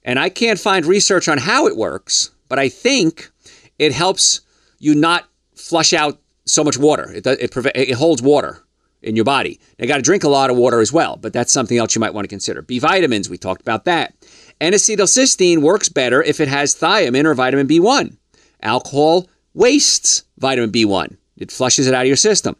And 0.05 0.19
I 0.19 0.29
can't 0.29 0.59
find 0.59 0.85
research 0.85 1.27
on 1.27 1.39
how 1.39 1.67
it 1.67 1.75
works, 1.75 2.31
but 2.47 2.57
I 2.57 2.69
think 2.69 3.29
it 3.77 3.91
helps 3.91 4.41
you 4.79 4.95
not 4.95 5.27
flush 5.55 5.91
out 5.91 6.21
so 6.45 6.63
much 6.63 6.77
water. 6.77 7.11
It, 7.11 7.27
it, 7.27 7.53
it 7.75 7.95
holds 7.95 8.21
water 8.21 8.63
in 9.01 9.15
your 9.15 9.25
body. 9.25 9.59
Now, 9.77 9.83
you 9.83 9.87
got 9.87 9.97
to 9.97 10.03
drink 10.03 10.23
a 10.23 10.29
lot 10.29 10.49
of 10.49 10.57
water 10.57 10.79
as 10.79 10.91
well, 10.91 11.17
but 11.17 11.33
that's 11.33 11.51
something 11.51 11.77
else 11.77 11.95
you 11.95 11.99
might 11.99 12.13
want 12.13 12.25
to 12.25 12.29
consider. 12.29 12.61
B 12.61 12.79
vitamins, 12.79 13.29
we 13.29 13.37
talked 13.37 13.61
about 13.61 13.85
that. 13.85 14.13
N-acetylcysteine 14.59 15.59
works 15.59 15.89
better 15.89 16.23
if 16.23 16.39
it 16.39 16.47
has 16.47 16.75
thiamine 16.75 17.25
or 17.25 17.33
vitamin 17.33 17.67
B1. 17.67 18.17
Alcohol 18.61 19.29
wastes 19.53 20.23
vitamin 20.37 20.71
B1. 20.71 21.17
It 21.37 21.51
flushes 21.51 21.87
it 21.87 21.93
out 21.93 22.01
of 22.01 22.07
your 22.07 22.15
system. 22.15 22.55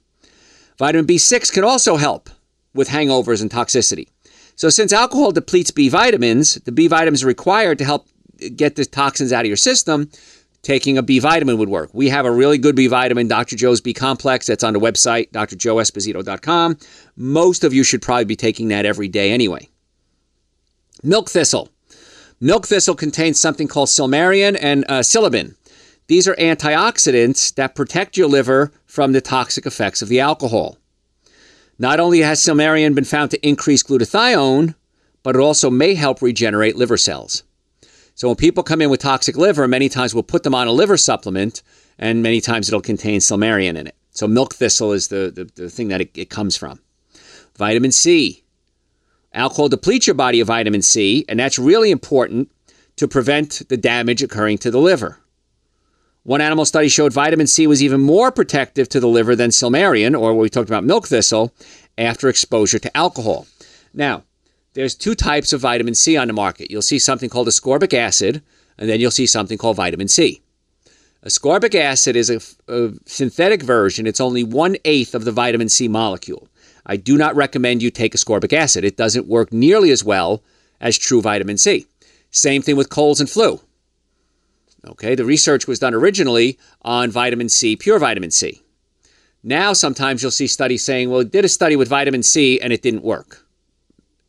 Vitamin 0.78 1.08
B6 1.08 1.52
can 1.52 1.64
also 1.64 1.98
help 1.98 2.30
with 2.74 2.90
hangovers 2.90 3.42
and 3.42 3.50
toxicity. 3.50 4.08
So 4.56 4.70
since 4.70 4.94
alcohol 4.94 5.32
depletes 5.32 5.72
B 5.72 5.90
vitamins, 5.90 6.56
the 6.56 6.72
B 6.72 6.88
vitamins 6.88 7.24
are 7.24 7.28
required 7.28 7.80
to 7.80 7.86
help 7.86 8.08
get 8.56 8.76
the 8.76 8.86
toxins 8.86 9.34
out 9.34 9.42
of 9.42 9.48
your 9.48 9.58
system 9.58 10.10
taking 10.62 10.98
a 10.98 11.04
B 11.04 11.20
vitamin 11.20 11.58
would 11.58 11.70
work. 11.70 11.90
We 11.94 12.10
have 12.10 12.26
a 12.26 12.32
really 12.32 12.58
good 12.58 12.76
B 12.76 12.88
vitamin, 12.88 13.28
Dr. 13.28 13.56
Joe's 13.56 13.82
B 13.82 13.94
complex. 13.94 14.48
That's 14.48 14.64
on 14.64 14.74
the 14.74 14.80
website, 14.80 15.32
drjoeesposito.com. 15.32 16.78
Most 17.16 17.64
of 17.64 17.74
you 17.74 17.84
should 17.84 18.02
probably 18.02 18.26
be 18.26 18.36
taking 18.36 18.68
that 18.70 18.86
every 18.86 19.08
day 19.08 19.32
anyway. 19.32 19.70
Milk 21.04 21.30
thistle. 21.30 21.70
Milk 22.40 22.68
thistle 22.68 22.96
contains 22.96 23.40
something 23.40 23.68
called 23.68 23.90
silymarin 23.90 24.58
and 24.62 24.86
uh. 24.90 25.04
These 26.08 26.28
are 26.28 26.36
antioxidants 26.36 27.54
that 27.56 27.76
protect 27.76 28.16
your 28.16 28.28
liver 28.28 28.72
from 28.86 29.12
the 29.12 29.22
toxic 29.22 29.66
effects 29.66 30.02
of 30.02 30.08
the 30.08 30.22
alcohol. 30.22 30.78
Not 31.78 32.00
only 32.00 32.20
has 32.20 32.40
silymarin 32.40 32.96
been 32.96 33.04
found 33.04 33.32
to 33.32 33.48
increase 33.48 33.84
glutathione, 33.84 34.76
but 35.22 35.36
it 35.36 35.42
also 35.42 35.70
may 35.70 35.96
help 35.96 36.22
regenerate 36.22 36.78
liver 36.78 36.98
cells. 36.98 37.44
So 38.18 38.28
when 38.28 38.36
people 38.36 38.64
come 38.64 38.82
in 38.82 38.90
with 38.90 39.02
toxic 39.02 39.38
liver, 39.38 39.68
many 39.68 39.90
times 39.90 40.16
we'll 40.16 40.24
put 40.24 40.42
them 40.42 40.56
on 40.56 40.68
a 40.68 40.72
liver 40.72 40.98
supplement, 40.98 41.62
and 42.00 42.24
many 42.24 42.42
times 42.42 42.68
it'll 42.68 42.82
contain 42.82 43.20
silymarin 43.20 43.78
in 43.78 43.86
it. 43.86 43.96
So 44.10 44.28
milk 44.28 44.56
thistle 44.56 44.92
is 44.92 45.10
the, 45.10 45.32
the, 45.34 45.62
the 45.62 45.70
thing 45.70 45.90
that 45.90 46.02
it, 46.02 46.10
it 46.18 46.30
comes 46.32 46.58
from. 46.58 46.80
Vitamin 47.58 47.92
C. 47.92 48.44
Alcohol 49.34 49.70
depletes 49.70 50.08
your 50.08 50.16
body 50.16 50.40
of 50.40 50.48
vitamin 50.48 50.82
C, 50.82 51.26
and 51.30 51.40
that's 51.40 51.60
really 51.60 51.92
important 51.92 52.50
to 52.96 53.08
prevent 53.08 53.62
the 53.70 53.78
damage 53.78 54.24
occurring 54.24 54.58
to 54.58 54.72
the 54.72 54.80
liver. 54.80 55.20
One 56.24 56.42
animal 56.42 56.66
study 56.66 56.90
showed 56.90 57.14
vitamin 57.14 57.46
C 57.46 57.68
was 57.68 57.84
even 57.84 58.02
more 58.02 58.32
protective 58.32 58.90
to 58.90 59.00
the 59.00 59.08
liver 59.08 59.36
than 59.36 59.52
silymarin, 59.52 60.20
or 60.20 60.34
what 60.34 60.42
we 60.42 60.50
talked 60.50 60.70
about 60.70 60.84
milk 60.84 61.08
thistle, 61.08 61.54
after 62.00 62.30
exposure 62.30 62.80
to 62.80 62.98
alcohol. 62.98 63.46
Now, 63.94 64.24
there's 64.78 64.94
two 64.94 65.16
types 65.16 65.54
of 65.54 65.62
vitamin 65.62 65.96
C 65.96 66.18
on 66.18 66.28
the 66.28 66.34
market. 66.34 66.70
You'll 66.70 66.84
see 66.84 67.00
something 67.00 67.32
called 67.32 67.48
ascorbic 67.48 67.96
acid, 67.96 68.44
and 68.78 68.88
then 68.88 69.00
you'll 69.00 69.10
see 69.10 69.26
something 69.26 69.58
called 69.58 69.76
vitamin 69.76 70.08
C. 70.08 70.44
Ascorbic 71.26 71.74
acid 71.74 72.16
is 72.16 72.30
a, 72.30 72.40
a 72.72 72.94
synthetic 73.08 73.64
version. 73.64 74.06
It's 74.06 74.22
only 74.22 74.44
one 74.44 74.78
eighth 74.86 75.16
of 75.16 75.26
the 75.26 75.32
vitamin 75.32 75.68
C 75.68 75.88
molecule. 75.88 76.48
I 76.86 76.96
do 76.96 77.18
not 77.18 77.36
recommend 77.36 77.82
you 77.82 77.90
take 77.90 78.14
ascorbic 78.14 78.54
acid. 78.54 78.86
It 78.86 78.98
doesn't 78.98 79.26
work 79.26 79.52
nearly 79.52 79.90
as 79.90 80.04
well 80.04 80.44
as 80.80 80.96
true 80.96 81.24
vitamin 81.24 81.58
C. 81.58 81.88
Same 82.30 82.62
thing 82.62 82.76
with 82.76 82.92
colds 82.92 83.20
and 83.20 83.28
flu. 83.28 83.60
Okay, 84.86 85.16
the 85.16 85.26
research 85.26 85.66
was 85.66 85.80
done 85.80 85.96
originally 85.96 86.60
on 86.84 87.10
vitamin 87.10 87.50
C, 87.50 87.76
pure 87.76 87.98
vitamin 87.98 88.30
C. 88.30 88.62
Now, 89.42 89.74
sometimes 89.74 90.22
you'll 90.22 90.30
see 90.30 90.46
studies 90.46 90.86
saying, 90.86 91.10
well, 91.10 91.22
it 91.22 91.32
did 91.32 91.46
a 91.46 91.50
study 91.50 91.76
with 91.76 91.88
vitamin 91.88 92.22
C 92.22 92.62
and 92.62 92.72
it 92.72 92.84
didn't 92.84 93.02
work. 93.02 93.47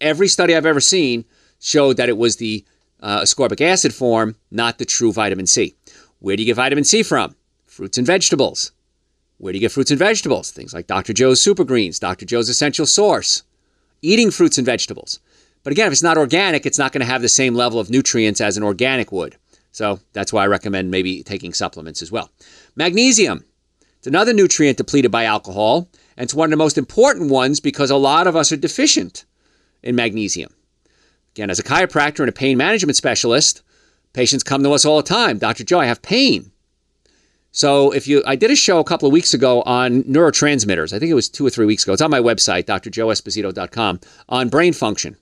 Every 0.00 0.28
study 0.28 0.54
I've 0.54 0.66
ever 0.66 0.80
seen 0.80 1.24
showed 1.60 1.96
that 1.96 2.08
it 2.08 2.16
was 2.16 2.36
the 2.36 2.64
uh, 3.00 3.20
ascorbic 3.20 3.60
acid 3.60 3.94
form, 3.94 4.36
not 4.50 4.78
the 4.78 4.84
true 4.84 5.12
vitamin 5.12 5.46
C. 5.46 5.74
Where 6.20 6.36
do 6.36 6.42
you 6.42 6.46
get 6.46 6.56
vitamin 6.56 6.84
C 6.84 7.02
from? 7.02 7.34
Fruits 7.66 7.98
and 7.98 8.06
vegetables. 8.06 8.72
Where 9.38 9.52
do 9.52 9.56
you 9.56 9.60
get 9.60 9.72
fruits 9.72 9.90
and 9.90 9.98
vegetables? 9.98 10.50
Things 10.50 10.74
like 10.74 10.86
Dr. 10.86 11.12
Joe's 11.12 11.42
Super 11.42 11.64
Greens, 11.64 11.98
Dr. 11.98 12.26
Joe's 12.26 12.48
Essential 12.48 12.86
Source. 12.86 13.42
Eating 14.02 14.30
fruits 14.30 14.58
and 14.58 14.66
vegetables. 14.66 15.20
But 15.64 15.72
again, 15.72 15.88
if 15.88 15.92
it's 15.92 16.02
not 16.02 16.18
organic, 16.18 16.66
it's 16.66 16.78
not 16.78 16.92
going 16.92 17.00
to 17.00 17.12
have 17.12 17.22
the 17.22 17.28
same 17.28 17.54
level 17.54 17.80
of 17.80 17.90
nutrients 17.90 18.40
as 18.40 18.56
an 18.56 18.62
organic 18.62 19.10
would. 19.12 19.36
So 19.72 20.00
that's 20.12 20.32
why 20.32 20.44
I 20.44 20.46
recommend 20.46 20.90
maybe 20.90 21.22
taking 21.22 21.52
supplements 21.52 22.02
as 22.02 22.10
well. 22.10 22.30
Magnesium. 22.74 23.44
It's 23.98 24.06
another 24.06 24.32
nutrient 24.32 24.78
depleted 24.78 25.10
by 25.10 25.24
alcohol, 25.24 25.88
and 26.16 26.24
it's 26.24 26.34
one 26.34 26.46
of 26.46 26.50
the 26.52 26.56
most 26.56 26.78
important 26.78 27.30
ones 27.30 27.58
because 27.58 27.90
a 27.90 27.96
lot 27.96 28.28
of 28.28 28.36
us 28.36 28.52
are 28.52 28.56
deficient 28.56 29.24
in 29.82 29.96
magnesium. 29.96 30.52
Again, 31.34 31.50
as 31.50 31.58
a 31.58 31.64
chiropractor 31.64 32.20
and 32.20 32.28
a 32.28 32.32
pain 32.32 32.56
management 32.56 32.96
specialist, 32.96 33.62
patients 34.12 34.42
come 34.42 34.62
to 34.62 34.72
us 34.72 34.84
all 34.84 34.96
the 34.96 35.08
time. 35.08 35.38
Dr. 35.38 35.64
Joe, 35.64 35.80
I 35.80 35.86
have 35.86 36.02
pain. 36.02 36.50
So 37.50 37.92
if 37.92 38.06
you, 38.06 38.22
I 38.26 38.36
did 38.36 38.50
a 38.50 38.56
show 38.56 38.78
a 38.78 38.84
couple 38.84 39.06
of 39.06 39.12
weeks 39.12 39.34
ago 39.34 39.62
on 39.62 40.02
neurotransmitters. 40.04 40.92
I 40.92 40.98
think 40.98 41.10
it 41.10 41.14
was 41.14 41.28
two 41.28 41.46
or 41.46 41.50
three 41.50 41.66
weeks 41.66 41.82
ago. 41.82 41.92
It's 41.92 42.02
on 42.02 42.10
my 42.10 42.20
website, 42.20 42.64
drjoeesposito.com, 42.64 44.00
on 44.28 44.48
brain 44.48 44.72
function. 44.72 45.16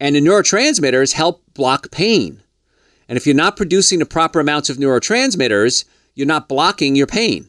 And 0.00 0.14
the 0.14 0.20
neurotransmitters 0.20 1.14
help 1.14 1.42
block 1.54 1.90
pain. 1.90 2.42
And 3.08 3.16
if 3.16 3.26
you're 3.26 3.34
not 3.34 3.56
producing 3.56 3.98
the 3.98 4.06
proper 4.06 4.38
amounts 4.38 4.70
of 4.70 4.76
neurotransmitters, 4.76 5.84
you're 6.14 6.26
not 6.26 6.48
blocking 6.48 6.94
your 6.94 7.06
pain. 7.06 7.48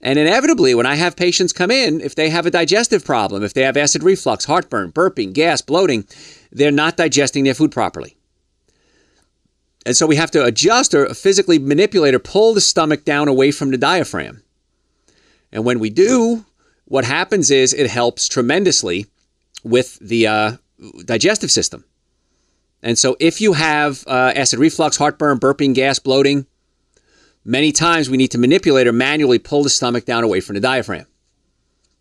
And 0.00 0.18
inevitably, 0.18 0.74
when 0.74 0.86
I 0.86 0.94
have 0.94 1.16
patients 1.16 1.52
come 1.52 1.70
in, 1.70 2.00
if 2.00 2.14
they 2.14 2.30
have 2.30 2.46
a 2.46 2.50
digestive 2.50 3.04
problem, 3.04 3.42
if 3.42 3.54
they 3.54 3.62
have 3.62 3.76
acid 3.76 4.02
reflux, 4.02 4.44
heartburn, 4.44 4.92
burping, 4.92 5.32
gas, 5.32 5.60
bloating, 5.60 6.06
they're 6.52 6.70
not 6.70 6.96
digesting 6.96 7.44
their 7.44 7.54
food 7.54 7.72
properly. 7.72 8.16
And 9.84 9.96
so 9.96 10.06
we 10.06 10.16
have 10.16 10.30
to 10.32 10.44
adjust 10.44 10.94
or 10.94 11.12
physically 11.14 11.58
manipulate 11.58 12.14
or 12.14 12.18
pull 12.18 12.54
the 12.54 12.60
stomach 12.60 13.04
down 13.04 13.26
away 13.26 13.50
from 13.50 13.70
the 13.70 13.78
diaphragm. 13.78 14.42
And 15.50 15.64
when 15.64 15.80
we 15.80 15.90
do, 15.90 16.44
what 16.84 17.04
happens 17.04 17.50
is 17.50 17.72
it 17.72 17.90
helps 17.90 18.28
tremendously 18.28 19.06
with 19.64 19.98
the 19.98 20.26
uh, 20.26 20.52
digestive 21.04 21.50
system. 21.50 21.84
And 22.82 22.98
so 22.98 23.16
if 23.18 23.40
you 23.40 23.54
have 23.54 24.04
uh, 24.06 24.32
acid 24.36 24.58
reflux, 24.58 24.96
heartburn, 24.96 25.40
burping, 25.40 25.74
gas, 25.74 25.98
bloating, 25.98 26.46
many 27.48 27.72
times 27.72 28.10
we 28.10 28.18
need 28.18 28.30
to 28.32 28.38
manipulate 28.38 28.86
or 28.86 28.92
manually 28.92 29.38
pull 29.38 29.62
the 29.62 29.70
stomach 29.70 30.04
down 30.04 30.22
away 30.22 30.40
from 30.40 30.54
the 30.54 30.60
diaphragm. 30.60 31.06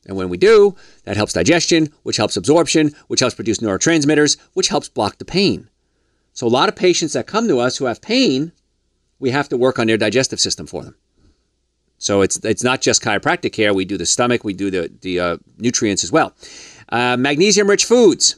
And 0.05 0.17
when 0.17 0.29
we 0.29 0.37
do, 0.37 0.75
that 1.05 1.17
helps 1.17 1.33
digestion, 1.33 1.89
which 2.03 2.17
helps 2.17 2.37
absorption, 2.37 2.93
which 3.07 3.21
helps 3.21 3.35
produce 3.35 3.59
neurotransmitters, 3.59 4.37
which 4.53 4.67
helps 4.67 4.89
block 4.89 5.17
the 5.17 5.25
pain. 5.25 5.69
So 6.33 6.45
a 6.45 6.49
lot 6.49 6.69
of 6.69 6.75
patients 6.75 7.13
that 7.13 7.27
come 7.27 7.47
to 7.47 7.59
us 7.59 7.77
who 7.77 7.85
have 7.85 8.01
pain, 8.01 8.51
we 9.19 9.31
have 9.31 9.49
to 9.49 9.57
work 9.57 9.79
on 9.79 9.87
their 9.87 9.97
digestive 9.97 10.39
system 10.39 10.67
for 10.67 10.83
them. 10.83 10.95
So 11.97 12.21
it's 12.21 12.37
it's 12.45 12.63
not 12.63 12.81
just 12.81 13.01
chiropractic 13.01 13.53
care. 13.53 13.73
We 13.73 13.85
do 13.85 13.97
the 13.97 14.05
stomach, 14.05 14.43
we 14.43 14.53
do 14.53 14.69
the 14.69 14.91
the 15.01 15.19
uh, 15.19 15.37
nutrients 15.57 16.03
as 16.03 16.11
well. 16.11 16.35
Uh, 16.89 17.17
magnesium 17.17 17.67
rich 17.67 17.85
foods, 17.85 18.35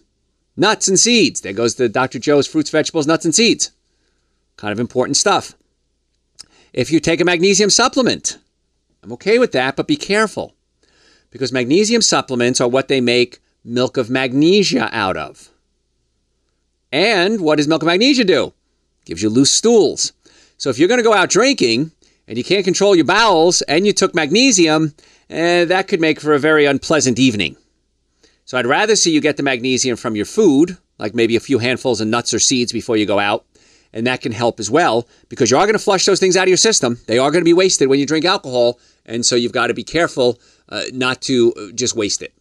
nuts 0.55 0.87
and 0.87 0.97
seeds. 0.97 1.41
There 1.41 1.53
goes 1.53 1.75
the 1.75 1.89
Dr. 1.89 2.19
Joe's 2.19 2.47
fruits, 2.47 2.69
vegetables, 2.69 3.05
nuts 3.05 3.25
and 3.25 3.35
seeds. 3.35 3.71
Kind 4.55 4.71
of 4.71 4.79
important 4.79 5.17
stuff. 5.17 5.55
If 6.73 6.91
you 6.91 6.99
take 6.99 7.21
a 7.21 7.25
magnesium 7.25 7.69
supplement, 7.69 8.37
I'm 9.03 9.11
okay 9.13 9.39
with 9.39 9.51
that, 9.53 9.75
but 9.75 9.87
be 9.87 9.95
careful 9.95 10.55
because 11.31 11.51
magnesium 11.51 12.01
supplements 12.01 12.59
are 12.61 12.67
what 12.67 12.87
they 12.87 13.01
make 13.01 13.39
milk 13.63 13.97
of 13.97 14.09
magnesia 14.09 14.89
out 14.91 15.17
of. 15.17 15.49
And 16.91 17.41
what 17.41 17.57
does 17.57 17.67
milk 17.67 17.83
of 17.83 17.87
magnesia 17.87 18.23
do? 18.23 18.53
Gives 19.05 19.21
you 19.21 19.29
loose 19.29 19.51
stools. 19.51 20.13
So 20.57 20.69
if 20.69 20.77
you're 20.77 20.87
going 20.87 20.99
to 20.99 21.03
go 21.03 21.13
out 21.13 21.29
drinking 21.29 21.91
and 22.27 22.37
you 22.37 22.43
can't 22.43 22.65
control 22.65 22.95
your 22.95 23.05
bowels 23.05 23.61
and 23.63 23.85
you 23.85 23.93
took 23.93 24.15
magnesium, 24.15 24.93
eh, 25.29 25.65
that 25.65 25.87
could 25.87 26.01
make 26.01 26.19
for 26.19 26.33
a 26.33 26.39
very 26.39 26.65
unpleasant 26.65 27.19
evening. 27.19 27.55
So 28.45 28.57
I'd 28.57 28.65
rather 28.65 28.95
see 28.95 29.11
you 29.11 29.21
get 29.21 29.37
the 29.37 29.43
magnesium 29.43 29.95
from 29.95 30.15
your 30.15 30.25
food, 30.25 30.77
like 30.97 31.13
maybe 31.13 31.35
a 31.35 31.39
few 31.39 31.59
handfuls 31.59 32.01
of 32.01 32.07
nuts 32.07 32.33
or 32.33 32.39
seeds 32.39 32.71
before 32.71 32.97
you 32.97 33.05
go 33.05 33.19
out. 33.19 33.45
And 33.91 34.05
that 34.05 34.21
can 34.21 34.31
help 34.31 34.59
as 34.59 34.69
well 34.69 35.07
because 35.29 35.49
you 35.49 35.57
are 35.57 35.65
going 35.65 35.73
to 35.73 35.83
flush 35.83 36.05
those 36.05 36.19
things 36.19 36.37
out 36.37 36.43
of 36.43 36.49
your 36.49 36.57
system. 36.57 36.99
They 37.07 37.17
are 37.17 37.31
going 37.31 37.41
to 37.41 37.45
be 37.45 37.53
wasted 37.53 37.89
when 37.89 37.99
you 37.99 38.05
drink 38.05 38.25
alcohol. 38.25 38.79
And 39.05 39.25
so 39.25 39.35
you've 39.35 39.51
got 39.51 39.67
to 39.67 39.73
be 39.73 39.83
careful 39.83 40.39
uh, 40.69 40.83
not 40.93 41.21
to 41.23 41.53
uh, 41.53 41.71
just 41.73 41.95
waste 41.95 42.21
it. 42.21 42.33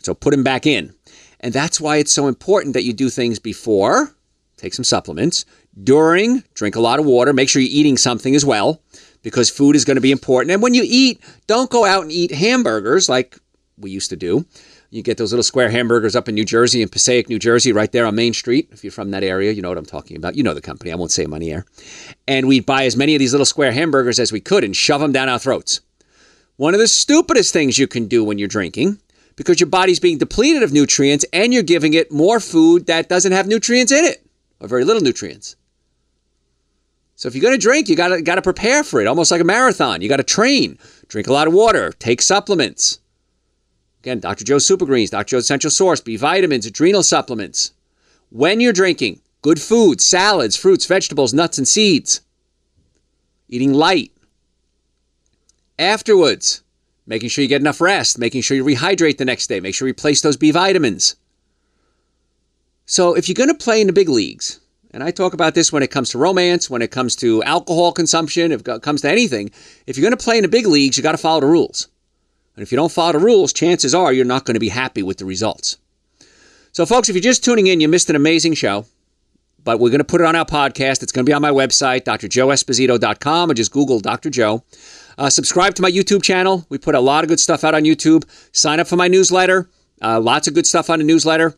So 0.00 0.14
put 0.14 0.32
them 0.32 0.42
back 0.42 0.66
in. 0.66 0.92
And 1.40 1.52
that's 1.52 1.80
why 1.80 1.98
it's 1.98 2.12
so 2.12 2.26
important 2.26 2.74
that 2.74 2.84
you 2.84 2.92
do 2.92 3.08
things 3.08 3.38
before, 3.38 4.14
take 4.56 4.74
some 4.74 4.84
supplements, 4.84 5.44
during, 5.82 6.42
drink 6.54 6.76
a 6.76 6.80
lot 6.80 6.98
of 6.98 7.06
water, 7.06 7.32
make 7.32 7.48
sure 7.48 7.60
you're 7.60 7.70
eating 7.70 7.96
something 7.96 8.34
as 8.34 8.44
well, 8.44 8.80
because 9.22 9.50
food 9.50 9.76
is 9.76 9.84
going 9.84 9.96
to 9.96 10.00
be 10.00 10.12
important. 10.12 10.52
And 10.52 10.62
when 10.62 10.74
you 10.74 10.82
eat, 10.86 11.20
don't 11.46 11.70
go 11.70 11.84
out 11.84 12.02
and 12.02 12.12
eat 12.12 12.30
hamburgers 12.30 13.08
like 13.08 13.38
we 13.76 13.90
used 13.90 14.10
to 14.10 14.16
do. 14.16 14.46
You 14.94 15.02
get 15.02 15.18
those 15.18 15.32
little 15.32 15.42
square 15.42 15.70
hamburgers 15.70 16.14
up 16.14 16.28
in 16.28 16.36
New 16.36 16.44
Jersey, 16.44 16.80
in 16.80 16.88
Passaic, 16.88 17.28
New 17.28 17.40
Jersey, 17.40 17.72
right 17.72 17.90
there 17.90 18.06
on 18.06 18.14
Main 18.14 18.32
Street. 18.32 18.68
If 18.70 18.84
you're 18.84 18.92
from 18.92 19.10
that 19.10 19.24
area, 19.24 19.50
you 19.50 19.60
know 19.60 19.68
what 19.68 19.76
I'm 19.76 19.84
talking 19.84 20.16
about. 20.16 20.36
You 20.36 20.44
know 20.44 20.54
the 20.54 20.60
company. 20.60 20.92
I 20.92 20.94
won't 20.94 21.10
say 21.10 21.26
the 21.26 21.50
air. 21.50 21.66
And 22.28 22.46
we'd 22.46 22.64
buy 22.64 22.84
as 22.84 22.96
many 22.96 23.16
of 23.16 23.18
these 23.18 23.32
little 23.32 23.44
square 23.44 23.72
hamburgers 23.72 24.20
as 24.20 24.30
we 24.30 24.38
could 24.38 24.62
and 24.62 24.76
shove 24.76 25.00
them 25.00 25.10
down 25.10 25.28
our 25.28 25.40
throats. 25.40 25.80
One 26.58 26.74
of 26.74 26.80
the 26.80 26.86
stupidest 26.86 27.52
things 27.52 27.76
you 27.76 27.88
can 27.88 28.06
do 28.06 28.22
when 28.22 28.38
you're 28.38 28.46
drinking 28.46 29.00
because 29.34 29.58
your 29.58 29.68
body's 29.68 29.98
being 29.98 30.18
depleted 30.18 30.62
of 30.62 30.72
nutrients 30.72 31.24
and 31.32 31.52
you're 31.52 31.64
giving 31.64 31.94
it 31.94 32.12
more 32.12 32.38
food 32.38 32.86
that 32.86 33.08
doesn't 33.08 33.32
have 33.32 33.48
nutrients 33.48 33.90
in 33.90 34.04
it 34.04 34.24
or 34.60 34.68
very 34.68 34.84
little 34.84 35.02
nutrients. 35.02 35.56
So 37.16 37.26
if 37.26 37.34
you're 37.34 37.42
going 37.42 37.58
to 37.58 37.60
drink, 37.60 37.88
you 37.88 37.96
got 37.96 38.10
to 38.10 38.22
got 38.22 38.36
to 38.36 38.42
prepare 38.42 38.84
for 38.84 39.00
it, 39.00 39.08
almost 39.08 39.32
like 39.32 39.40
a 39.40 39.44
marathon. 39.44 40.02
You 40.02 40.08
got 40.08 40.18
to 40.18 40.22
train, 40.22 40.78
drink 41.08 41.26
a 41.26 41.32
lot 41.32 41.48
of 41.48 41.52
water, 41.52 41.90
take 41.98 42.22
supplements. 42.22 43.00
Again, 44.04 44.20
Dr. 44.20 44.44
Joe's 44.44 44.66
Super 44.66 44.84
Greens, 44.84 45.08
Dr. 45.08 45.30
Joe's 45.30 45.44
Essential 45.44 45.70
Source, 45.70 45.98
B 45.98 46.16
vitamins, 46.16 46.66
adrenal 46.66 47.02
supplements. 47.02 47.72
When 48.28 48.60
you're 48.60 48.74
drinking, 48.74 49.22
good 49.40 49.58
food, 49.58 50.02
salads, 50.02 50.56
fruits, 50.56 50.84
vegetables, 50.84 51.32
nuts, 51.32 51.56
and 51.56 51.66
seeds. 51.66 52.20
Eating 53.48 53.72
light. 53.72 54.12
Afterwards, 55.78 56.62
making 57.06 57.30
sure 57.30 57.40
you 57.40 57.48
get 57.48 57.62
enough 57.62 57.80
rest, 57.80 58.18
making 58.18 58.42
sure 58.42 58.58
you 58.58 58.62
rehydrate 58.62 59.16
the 59.16 59.24
next 59.24 59.46
day, 59.46 59.58
make 59.58 59.74
sure 59.74 59.88
you 59.88 59.92
replace 59.92 60.20
those 60.20 60.36
B 60.36 60.50
vitamins. 60.50 61.16
So, 62.84 63.14
if 63.14 63.26
you're 63.26 63.34
going 63.34 63.48
to 63.48 63.54
play 63.54 63.80
in 63.80 63.86
the 63.86 63.94
big 63.94 64.10
leagues, 64.10 64.60
and 64.90 65.02
I 65.02 65.12
talk 65.12 65.32
about 65.32 65.54
this 65.54 65.72
when 65.72 65.82
it 65.82 65.90
comes 65.90 66.10
to 66.10 66.18
romance, 66.18 66.68
when 66.68 66.82
it 66.82 66.90
comes 66.90 67.16
to 67.16 67.42
alcohol 67.44 67.90
consumption, 67.90 68.52
if 68.52 68.68
it 68.68 68.82
comes 68.82 69.00
to 69.00 69.08
anything, 69.10 69.50
if 69.86 69.96
you're 69.96 70.04
going 70.04 70.16
to 70.16 70.22
play 70.22 70.36
in 70.36 70.42
the 70.42 70.48
big 70.48 70.66
leagues, 70.66 70.98
you 70.98 71.02
got 71.02 71.12
to 71.12 71.18
follow 71.18 71.40
the 71.40 71.46
rules. 71.46 71.88
And 72.56 72.62
if 72.62 72.70
you 72.70 72.76
don't 72.76 72.92
follow 72.92 73.12
the 73.12 73.18
rules, 73.18 73.52
chances 73.52 73.94
are 73.94 74.12
you're 74.12 74.24
not 74.24 74.44
going 74.44 74.54
to 74.54 74.60
be 74.60 74.68
happy 74.68 75.02
with 75.02 75.18
the 75.18 75.24
results. 75.24 75.78
So, 76.72 76.86
folks, 76.86 77.08
if 77.08 77.14
you're 77.14 77.22
just 77.22 77.44
tuning 77.44 77.66
in, 77.66 77.80
you 77.80 77.88
missed 77.88 78.10
an 78.10 78.16
amazing 78.16 78.54
show. 78.54 78.86
But 79.62 79.80
we're 79.80 79.88
going 79.88 80.00
to 80.00 80.04
put 80.04 80.20
it 80.20 80.26
on 80.26 80.36
our 80.36 80.44
podcast. 80.44 81.02
It's 81.02 81.10
going 81.10 81.24
to 81.24 81.30
be 81.30 81.32
on 81.32 81.40
my 81.40 81.50
website, 81.50 82.04
drjoeesposito.com, 82.04 83.50
or 83.50 83.54
just 83.54 83.72
Google 83.72 83.98
Dr. 83.98 84.28
Joe. 84.28 84.62
Uh, 85.16 85.30
subscribe 85.30 85.74
to 85.76 85.82
my 85.82 85.90
YouTube 85.90 86.22
channel. 86.22 86.66
We 86.68 86.76
put 86.76 86.94
a 86.94 87.00
lot 87.00 87.24
of 87.24 87.28
good 87.28 87.40
stuff 87.40 87.64
out 87.64 87.74
on 87.74 87.84
YouTube. 87.84 88.24
Sign 88.52 88.78
up 88.78 88.86
for 88.86 88.96
my 88.96 89.08
newsletter. 89.08 89.70
Uh, 90.02 90.20
lots 90.20 90.48
of 90.48 90.54
good 90.54 90.66
stuff 90.66 90.90
on 90.90 90.98
the 90.98 91.04
newsletter. 91.04 91.56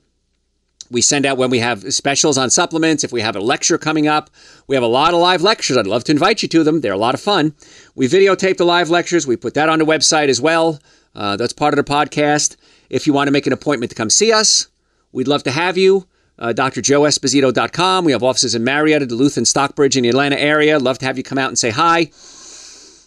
We 0.90 1.01
send 1.01 1.27
out 1.27 1.37
when 1.37 1.51
we 1.51 1.59
have 1.59 1.92
specials 1.92 2.38
on 2.38 2.51
supplements, 2.51 3.05
if 3.05 3.12
we 3.12 3.20
have 3.20 3.37
a 3.37 3.40
lecture 3.40 3.79
coming 3.79 4.07
up. 4.07 4.31
We 4.66 4.77
have 4.77 4.83
a 4.83 4.88
lot 4.88 5.14
of 5.14 5.20
live 5.20 5.42
lectures. 5.42 5.77
I'd 5.77 5.87
love 5.87 6.05
to 6.05 6.12
invite 6.12 6.42
you 6.42 6.49
to 6.51 6.64
them. 6.64 6.81
They're 6.81 6.92
a 6.92 6.99
lot 6.99 7.14
of 7.14 7.20
fun. 7.20 7.55
We 7.94 8.09
videotape 8.09 8.57
the 8.57 8.64
live 8.64 8.90
lectures. 8.90 9.27
We 9.27 9.37
put 9.37 9.55
that 9.55 9.68
on 9.68 9.79
the 9.79 9.85
website 9.85 10.29
as 10.29 10.40
well. 10.40 10.81
Uh, 11.14 11.37
that's 11.37 11.53
part 11.53 11.77
of 11.77 11.85
the 11.85 11.90
podcast. 11.90 12.57
If 12.90 13.07
you 13.07 13.12
want 13.12 13.29
to 13.29 13.33
make 13.33 13.46
an 13.46 13.53
appointment 13.53 13.90
to 13.90 13.96
come 13.96 14.11
see 14.11 14.33
us, 14.33 14.68
we'd 15.12 15.29
love 15.29 15.42
to 15.44 15.51
have 15.51 15.77
you. 15.77 16.07
Uh, 16.38 16.53
drjoeesposito.com. 16.55 18.05
We 18.05 18.12
have 18.12 18.22
offices 18.22 18.55
in 18.55 18.62
Marietta, 18.62 19.07
Duluth, 19.07 19.38
and 19.38 19.49
Stockbridge 19.49 19.96
in 19.96 20.03
the 20.03 20.11
Atlanta 20.11 20.38
area. 20.38 20.79
Love 20.79 20.99
to 20.99 21.07
have 21.07 21.16
you 21.16 21.25
come 21.25 21.38
out 21.38 21.49
and 21.49 21.59
say 21.59 21.70
hi 21.70 22.11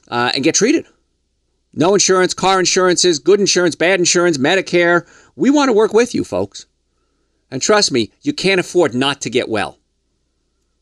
uh, 0.09 0.31
and 0.33 0.43
get 0.43 0.55
treated. 0.55 0.85
No 1.73 1.93
insurance, 1.93 2.33
car 2.33 2.59
insurances, 2.59 3.19
good 3.19 3.39
insurance, 3.39 3.75
bad 3.75 3.99
insurance, 3.99 4.37
Medicare. 4.37 5.07
We 5.35 5.51
want 5.51 5.69
to 5.69 5.73
work 5.73 5.93
with 5.93 6.15
you, 6.15 6.23
folks. 6.23 6.65
And 7.51 7.61
trust 7.61 7.91
me, 7.91 8.11
you 8.21 8.33
can't 8.33 8.59
afford 8.59 8.93
not 8.93 9.21
to 9.21 9.29
get 9.29 9.49
well. 9.49 9.77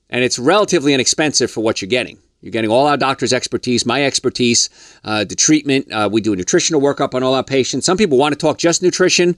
And 0.09 0.23
it's 0.23 0.39
relatively 0.39 0.93
inexpensive 0.93 1.51
for 1.51 1.61
what 1.61 1.81
you're 1.81 1.89
getting. 1.89 2.17
You're 2.41 2.51
getting 2.51 2.69
all 2.69 2.87
our 2.87 2.97
doctors' 2.97 3.33
expertise, 3.33 3.85
my 3.85 4.05
expertise, 4.05 4.69
uh, 5.03 5.23
the 5.23 5.35
treatment. 5.35 5.91
Uh, 5.91 6.07
we 6.11 6.21
do 6.21 6.33
a 6.33 6.35
nutritional 6.35 6.81
workup 6.81 7.13
on 7.13 7.23
all 7.23 7.33
our 7.33 7.43
patients. 7.43 7.85
Some 7.85 7.97
people 7.97 8.17
want 8.17 8.33
to 8.33 8.37
talk 8.37 8.57
just 8.57 8.83
nutrition. 8.83 9.35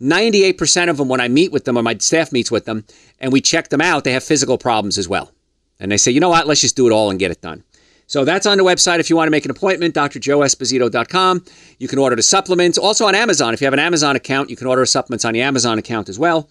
98% 0.00 0.90
of 0.90 0.98
them, 0.98 1.08
when 1.08 1.20
I 1.20 1.28
meet 1.28 1.52
with 1.52 1.64
them 1.64 1.78
or 1.78 1.82
my 1.82 1.96
staff 1.98 2.32
meets 2.32 2.50
with 2.50 2.64
them 2.64 2.84
and 3.20 3.32
we 3.32 3.40
check 3.40 3.68
them 3.68 3.80
out, 3.80 4.04
they 4.04 4.12
have 4.12 4.24
physical 4.24 4.58
problems 4.58 4.98
as 4.98 5.08
well. 5.08 5.32
And 5.80 5.90
they 5.90 5.96
say, 5.96 6.10
you 6.10 6.20
know 6.20 6.28
what, 6.28 6.46
let's 6.46 6.60
just 6.60 6.76
do 6.76 6.86
it 6.86 6.92
all 6.92 7.10
and 7.10 7.18
get 7.18 7.30
it 7.30 7.40
done. 7.40 7.64
So 8.06 8.24
that's 8.24 8.44
on 8.44 8.58
the 8.58 8.64
website 8.64 8.98
if 8.98 9.08
you 9.08 9.16
want 9.16 9.28
to 9.28 9.30
make 9.30 9.46
an 9.46 9.50
appointment, 9.50 9.94
drjoeesposito.com. 9.94 11.44
You 11.78 11.88
can 11.88 11.98
order 11.98 12.16
the 12.16 12.22
supplements. 12.22 12.76
Also 12.76 13.06
on 13.06 13.14
Amazon. 13.14 13.54
If 13.54 13.60
you 13.60 13.64
have 13.64 13.72
an 13.72 13.80
Amazon 13.80 14.14
account, 14.14 14.50
you 14.50 14.56
can 14.56 14.66
order 14.66 14.84
supplements 14.84 15.24
on 15.24 15.32
the 15.32 15.40
Amazon 15.40 15.78
account 15.78 16.08
as 16.08 16.18
well. 16.18 16.50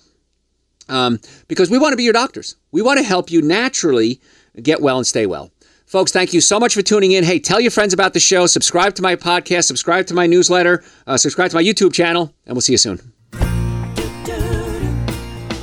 Um, 0.90 1.20
because 1.48 1.70
we 1.70 1.78
want 1.78 1.94
to 1.94 1.98
be 1.98 2.04
your 2.04 2.14
doctors. 2.14 2.56
We 2.72 2.82
want 2.82 2.98
to 2.98 3.04
help 3.04 3.32
you 3.32 3.42
naturally 3.42 4.20
get 4.62 4.82
well 4.82 4.98
and 4.98 5.08
stay 5.08 5.26
well. 5.26 5.52
Folks, 5.86 6.12
thank 6.12 6.34
you 6.34 6.42
so 6.42 6.60
much 6.60 6.74
for 6.74 6.82
tuning 6.82 7.12
in. 7.12 7.24
Hey, 7.24 7.40
tell 7.40 7.60
your 7.60 7.72
friends 7.72 7.94
about 7.94 8.14
the 8.14 8.20
show. 8.20 8.48
Subscribe 8.48 8.96
to 8.96 9.02
my 9.02 9.16
podcast. 9.16 9.66
Subscribe 9.66 10.08
to 10.08 10.14
my 10.14 10.26
newsletter. 10.26 10.84
Uh, 11.06 11.18
subscribe 11.18 11.52
to 11.52 11.56
my 11.56 11.64
YouTube 11.64 11.94
channel. 11.94 12.34
And 12.46 12.56
we'll 12.56 12.62
see 12.62 12.74
you 12.74 12.78
soon. 12.78 13.00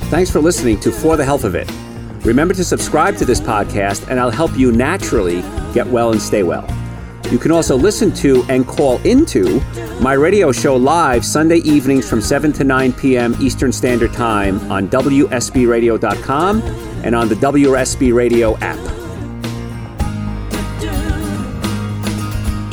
Thanks 0.09 0.29
for 0.29 0.39
listening 0.39 0.79
to 0.81 0.91
For 0.91 1.17
the 1.17 1.25
Health 1.25 1.43
of 1.43 1.55
It. 1.55 1.69
Remember 2.25 2.53
to 2.53 2.63
subscribe 2.63 3.17
to 3.17 3.25
this 3.25 3.41
podcast, 3.41 4.07
and 4.09 4.19
I'll 4.19 4.29
help 4.29 4.57
you 4.57 4.71
naturally 4.71 5.41
get 5.73 5.87
well 5.87 6.11
and 6.11 6.21
stay 6.21 6.43
well. 6.43 6.65
You 7.29 7.37
can 7.39 7.51
also 7.51 7.77
listen 7.77 8.11
to 8.15 8.43
and 8.49 8.67
call 8.67 8.97
into 9.05 9.61
my 10.01 10.13
radio 10.13 10.51
show 10.51 10.75
live 10.75 11.23
Sunday 11.23 11.57
evenings 11.57 12.09
from 12.09 12.19
7 12.21 12.51
to 12.53 12.63
9 12.63 12.93
p.m. 12.93 13.35
Eastern 13.39 13.71
Standard 13.71 14.11
Time 14.13 14.59
on 14.71 14.87
WSBRadio.com 14.89 16.61
and 17.03 17.15
on 17.15 17.29
the 17.29 17.35
WSB 17.35 18.13
Radio 18.13 18.57
app. 18.57 18.77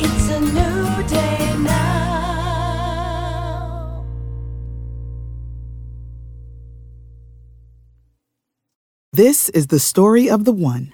It's 0.01 0.29
a 0.29 0.39
new 0.41 1.07
day 1.07 1.55
now. 1.63 2.09
This 9.13 9.49
is 9.49 9.67
the 9.67 9.79
story 9.79 10.29
of 10.29 10.45
the 10.45 10.51
one. 10.51 10.93